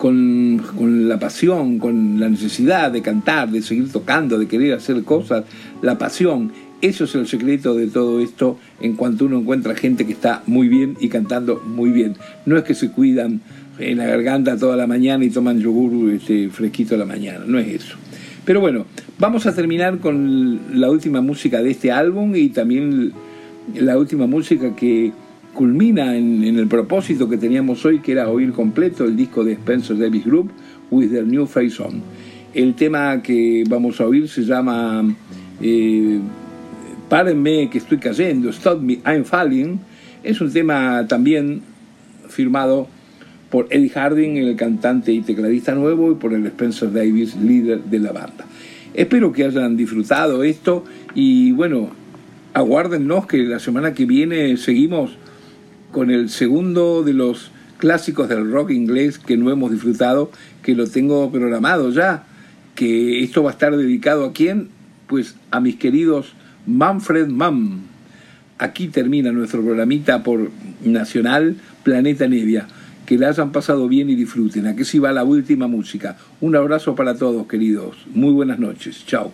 con, 0.01 1.07
la 1.07 1.19
pasión, 1.19 1.77
con 1.77 2.19
la 2.19 2.27
necesidad 2.27 2.89
de 2.91 3.03
cantar, 3.03 3.51
de 3.51 3.61
seguir 3.61 3.91
tocando, 3.91 4.39
de 4.39 4.47
querer 4.47 4.73
hacer 4.73 5.03
cosas, 5.03 5.43
la 5.83 5.99
pasión. 5.99 6.51
Eso 6.81 7.03
es 7.03 7.13
el 7.13 7.27
secreto 7.27 7.75
de 7.75 7.85
todo 7.85 8.19
esto 8.19 8.57
en 8.79 8.95
cuanto 8.95 9.25
uno 9.25 9.37
encuentra 9.37 9.75
gente 9.75 10.07
que 10.07 10.13
está 10.13 10.41
muy 10.47 10.69
bien 10.69 10.97
y 10.99 11.09
cantando 11.09 11.61
muy 11.67 11.91
bien. 11.91 12.15
No 12.47 12.57
es 12.57 12.63
que 12.63 12.73
se 12.73 12.89
cuidan 12.89 13.41
en 13.77 13.99
la 13.99 14.07
garganta 14.07 14.57
toda 14.57 14.75
la 14.75 14.87
mañana 14.87 15.23
y 15.23 15.29
toman 15.29 15.59
yogur 15.59 16.09
este, 16.09 16.49
fresquito 16.49 16.95
a 16.95 16.97
la 16.97 17.05
mañana, 17.05 17.45
no 17.45 17.59
es 17.59 17.67
eso. 17.67 17.95
Pero 18.43 18.59
bueno, 18.59 18.87
vamos 19.19 19.45
a 19.45 19.53
terminar 19.53 19.99
con 19.99 20.79
la 20.79 20.89
última 20.89 21.21
música 21.21 21.61
de 21.61 21.69
este 21.69 21.91
álbum 21.91 22.35
y 22.35 22.49
también 22.49 23.13
la 23.75 23.99
última 23.99 24.25
música 24.25 24.75
que 24.75 25.11
culmina 25.53 26.15
en, 26.15 26.43
en, 26.43 26.57
el 26.57 26.67
propósito 26.67 27.27
que 27.29 27.37
teníamos 27.37 27.85
hoy, 27.85 27.99
que 27.99 28.13
era 28.13 28.29
oír 28.29 28.51
completo 28.51 29.05
el 29.05 29.15
disco 29.15 29.43
de 29.43 29.53
Spencer 29.53 29.97
Davis 29.97 30.25
Group, 30.25 30.51
With 30.89 31.09
Their 31.09 31.25
New 31.25 31.45
Face 31.45 31.81
On. 31.81 32.01
El 32.53 32.75
tema 32.75 33.21
que 33.21 33.63
vamos 33.67 34.01
a 34.01 34.07
oír 34.07 34.27
se 34.27 34.43
llama 34.43 35.03
eh, 35.61 36.19
Párenme 37.07 37.69
que 37.69 37.77
estoy 37.77 37.97
cayendo, 37.97 38.49
Stop 38.49 38.81
Me, 38.81 38.99
I'm 39.05 39.25
Falling. 39.25 39.79
Es 40.23 40.39
un 40.41 40.51
tema 40.51 41.05
también 41.07 41.61
firmado 42.29 42.87
por 43.49 43.67
Eddie 43.69 43.89
Harding, 43.89 44.37
el 44.37 44.55
cantante 44.55 45.11
y 45.11 45.21
tecladista 45.21 45.75
nuevo, 45.75 46.11
y 46.11 46.15
por 46.15 46.33
el 46.33 46.45
Spencer 46.47 46.91
Davis, 46.91 47.35
líder 47.35 47.83
de 47.83 47.99
la 47.99 48.11
banda. 48.13 48.45
Espero 48.93 49.31
que 49.31 49.45
hayan 49.45 49.77
disfrutado 49.77 50.43
esto 50.43 50.83
y 51.13 51.51
bueno, 51.51 51.89
aguárdennos 52.53 53.25
que 53.25 53.37
la 53.39 53.59
semana 53.59 53.93
que 53.93 54.05
viene 54.05 54.57
seguimos 54.57 55.17
con 55.91 56.11
el 56.11 56.29
segundo 56.29 57.03
de 57.03 57.13
los 57.13 57.51
clásicos 57.77 58.29
del 58.29 58.51
rock 58.51 58.71
inglés 58.71 59.19
que 59.19 59.37
no 59.37 59.51
hemos 59.51 59.71
disfrutado, 59.71 60.31
que 60.61 60.75
lo 60.75 60.87
tengo 60.87 61.31
programado 61.31 61.89
ya, 61.89 62.25
que 62.75 63.23
esto 63.23 63.43
va 63.43 63.49
a 63.51 63.53
estar 63.53 63.75
dedicado 63.75 64.25
a 64.25 64.33
quién? 64.33 64.69
Pues 65.07 65.35
a 65.49 65.59
mis 65.59 65.75
queridos 65.75 66.33
Manfred 66.65 67.27
Mann. 67.27 67.81
Aquí 68.57 68.87
termina 68.87 69.31
nuestro 69.31 69.63
programita 69.63 70.23
por 70.23 70.51
Nacional 70.83 71.57
Planeta 71.83 72.27
Nevia. 72.27 72.67
Que 73.05 73.17
la 73.17 73.29
hayan 73.29 73.51
pasado 73.51 73.87
bien 73.89 74.09
y 74.09 74.15
disfruten. 74.15 74.67
Aquí 74.67 74.85
sí 74.85 74.99
va 74.99 75.11
la 75.11 75.23
última 75.23 75.67
música. 75.67 76.17
Un 76.39 76.55
abrazo 76.55 76.95
para 76.95 77.17
todos, 77.17 77.47
queridos. 77.47 77.97
Muy 78.13 78.31
buenas 78.31 78.59
noches. 78.59 79.03
Chao. 79.05 79.33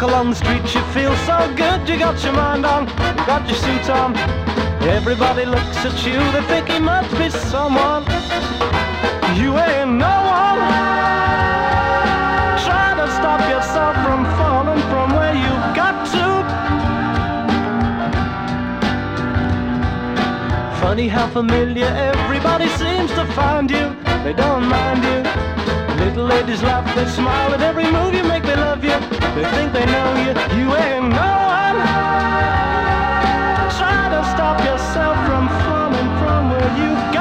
Walk 0.00 0.10
along 0.12 0.30
the 0.30 0.36
street, 0.36 0.74
you 0.74 0.80
feel 0.94 1.14
so 1.28 1.52
good. 1.56 1.86
You 1.86 1.98
got 1.98 2.24
your 2.24 2.32
mind 2.32 2.64
on, 2.64 2.88
you 2.88 3.26
got 3.26 3.46
your 3.46 3.58
suit 3.58 3.90
on. 3.90 4.16
Everybody 4.88 5.44
looks 5.44 5.76
at 5.84 6.06
you, 6.06 6.16
they 6.32 6.40
think 6.48 6.68
he 6.70 6.78
must 6.78 7.10
be 7.18 7.28
someone. 7.28 8.04
You 9.36 9.58
ain't 9.58 9.92
no 10.00 10.16
one. 10.24 10.58
Try 12.64 12.96
to 12.96 13.06
stop 13.12 13.40
yourself 13.52 13.94
from 13.96 14.24
falling 14.38 14.80
from 14.88 15.12
where 15.16 15.34
you 15.34 15.52
got 15.76 16.06
to. 16.14 16.26
Funny 20.80 21.08
how 21.08 21.28
familiar 21.28 21.84
everybody 21.84 22.68
seems 22.68 23.10
to 23.10 23.26
find 23.34 23.70
you. 23.70 23.94
They 24.24 24.32
don't 24.32 24.64
mind 24.66 25.04
you. 25.04 25.49
Little 26.10 26.26
ladies 26.26 26.60
laugh, 26.60 26.92
they 26.96 27.06
smile 27.06 27.54
at 27.54 27.60
every 27.60 27.84
move 27.84 28.12
you 28.12 28.24
make, 28.24 28.42
they 28.42 28.56
love 28.56 28.82
you. 28.82 28.98
They 29.36 29.46
think 29.54 29.72
they 29.72 29.86
know 29.86 30.08
you, 30.24 30.32
you 30.58 30.74
ain't 30.74 31.08
no 31.08 31.30
one. 31.46 31.78
Try 33.78 34.10
to 34.10 34.20
stop 34.34 34.58
yourself 34.58 35.16
from 35.24 35.46
falling 35.62 36.10
from 36.18 36.50
where 36.50 36.70
you 36.82 36.90
got 37.14 37.19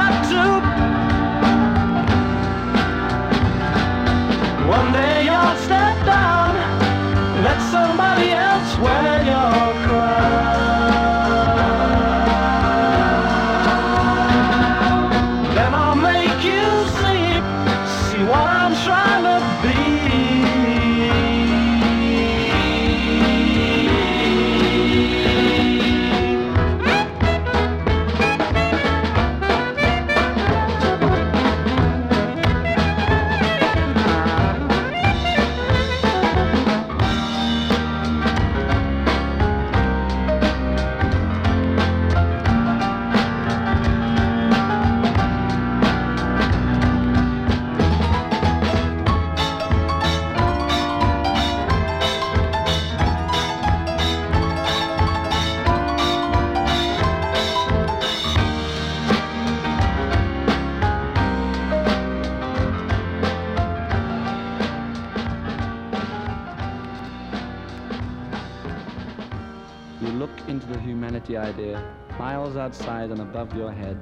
above 73.40 73.58
your 73.58 73.72
head, 73.72 73.98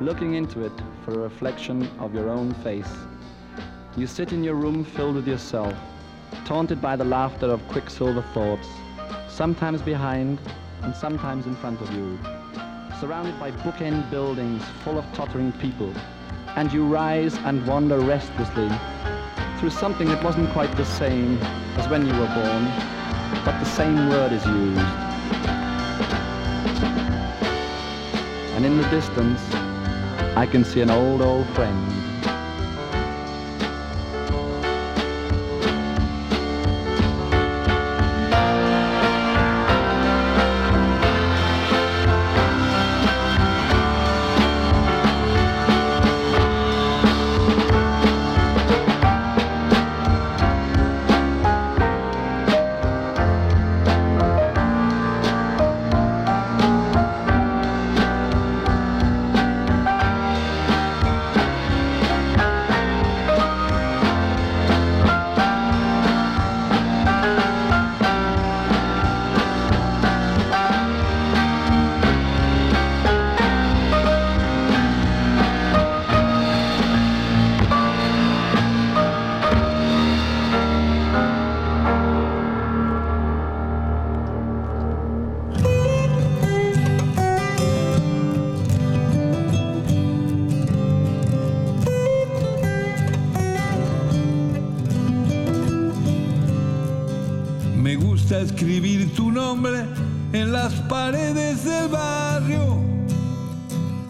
looking 0.00 0.36
into 0.36 0.64
it 0.64 0.72
for 1.04 1.12
a 1.12 1.18
reflection 1.18 1.86
of 1.98 2.14
your 2.14 2.30
own 2.30 2.54
face. 2.64 2.90
You 3.94 4.06
sit 4.06 4.32
in 4.32 4.42
your 4.42 4.54
room 4.54 4.84
filled 4.84 5.16
with 5.16 5.28
yourself, 5.28 5.74
taunted 6.46 6.80
by 6.80 6.96
the 6.96 7.04
laughter 7.04 7.44
of 7.44 7.68
quicksilver 7.68 8.22
thoughts, 8.32 8.66
sometimes 9.28 9.82
behind 9.82 10.38
and 10.80 10.96
sometimes 10.96 11.44
in 11.44 11.54
front 11.56 11.78
of 11.82 11.92
you, 11.92 12.18
surrounded 12.98 13.38
by 13.38 13.50
bookend 13.50 14.10
buildings 14.10 14.62
full 14.82 14.98
of 14.98 15.04
tottering 15.12 15.52
people, 15.52 15.92
and 16.56 16.72
you 16.72 16.86
rise 16.86 17.34
and 17.44 17.66
wander 17.66 17.98
restlessly 18.00 18.70
through 19.58 19.70
something 19.70 20.08
that 20.08 20.24
wasn't 20.24 20.50
quite 20.54 20.74
the 20.78 20.86
same 20.86 21.36
as 21.76 21.86
when 21.88 22.06
you 22.06 22.12
were 22.14 22.34
born, 22.34 22.64
but 23.44 23.58
the 23.58 23.66
same 23.76 24.08
word 24.08 24.32
is 24.32 24.46
used. 24.46 25.03
And 28.64 28.74
in 28.74 28.82
the 28.82 28.88
distance, 28.88 29.42
I 30.36 30.46
can 30.46 30.64
see 30.64 30.80
an 30.80 30.90
old, 30.90 31.20
old 31.20 31.46
friend. 31.50 31.93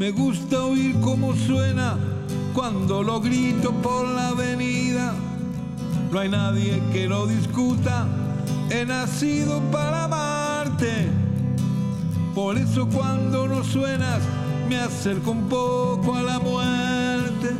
Me 0.04 0.10
gusta 0.10 0.62
oír 0.62 0.94
cómo 1.00 1.34
suena 1.34 1.96
cuando 2.52 3.02
lo 3.02 3.22
grito 3.22 3.72
por 3.72 4.06
la 4.06 4.28
avenida. 4.28 5.14
No 6.12 6.18
hay 6.18 6.28
nadie 6.28 6.82
que 6.92 7.08
lo 7.08 7.26
discuta. 7.26 8.06
He 8.68 8.84
nacido 8.84 9.62
para 9.72 10.04
amarte. 10.04 11.08
Por 12.34 12.58
eso 12.58 12.86
cuando 12.86 13.48
no 13.48 13.64
suenas 13.64 14.20
me 14.68 14.76
acerco 14.76 15.30
un 15.30 15.48
poco 15.48 16.14
a 16.14 16.22
la 16.22 16.38
muerte. 16.38 17.52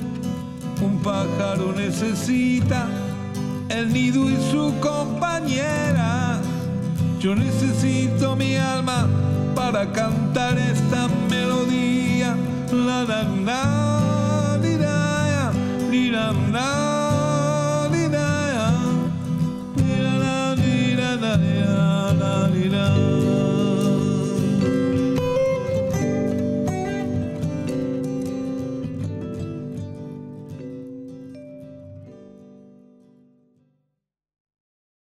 Un 0.83 0.99
pájaro 0.99 1.73
necesita 1.75 2.89
el 3.71 3.91
nido 3.91 4.29
y 4.29 4.37
su 4.51 4.75
compañera. 4.81 6.43
Yo 7.21 7.35
necesito 7.35 8.37
mi 8.37 8.57
alma 8.57 9.09
para 9.55 9.91
cantar 9.91 10.59
esta. 10.59 11.04
La 12.75 13.05
la 13.05 13.23
la 13.23 14.59
li, 14.61 14.77
la, 14.77 14.83
li, 14.83 14.83
la, 14.83 14.99
la, 15.31 15.53
li, 15.91 16.11
la, 16.11 16.11
li, 16.11 16.11
la, 16.11 16.31
la, 16.31 16.41
li, 16.51 16.51
la, 16.51 16.51
la, 16.53 16.84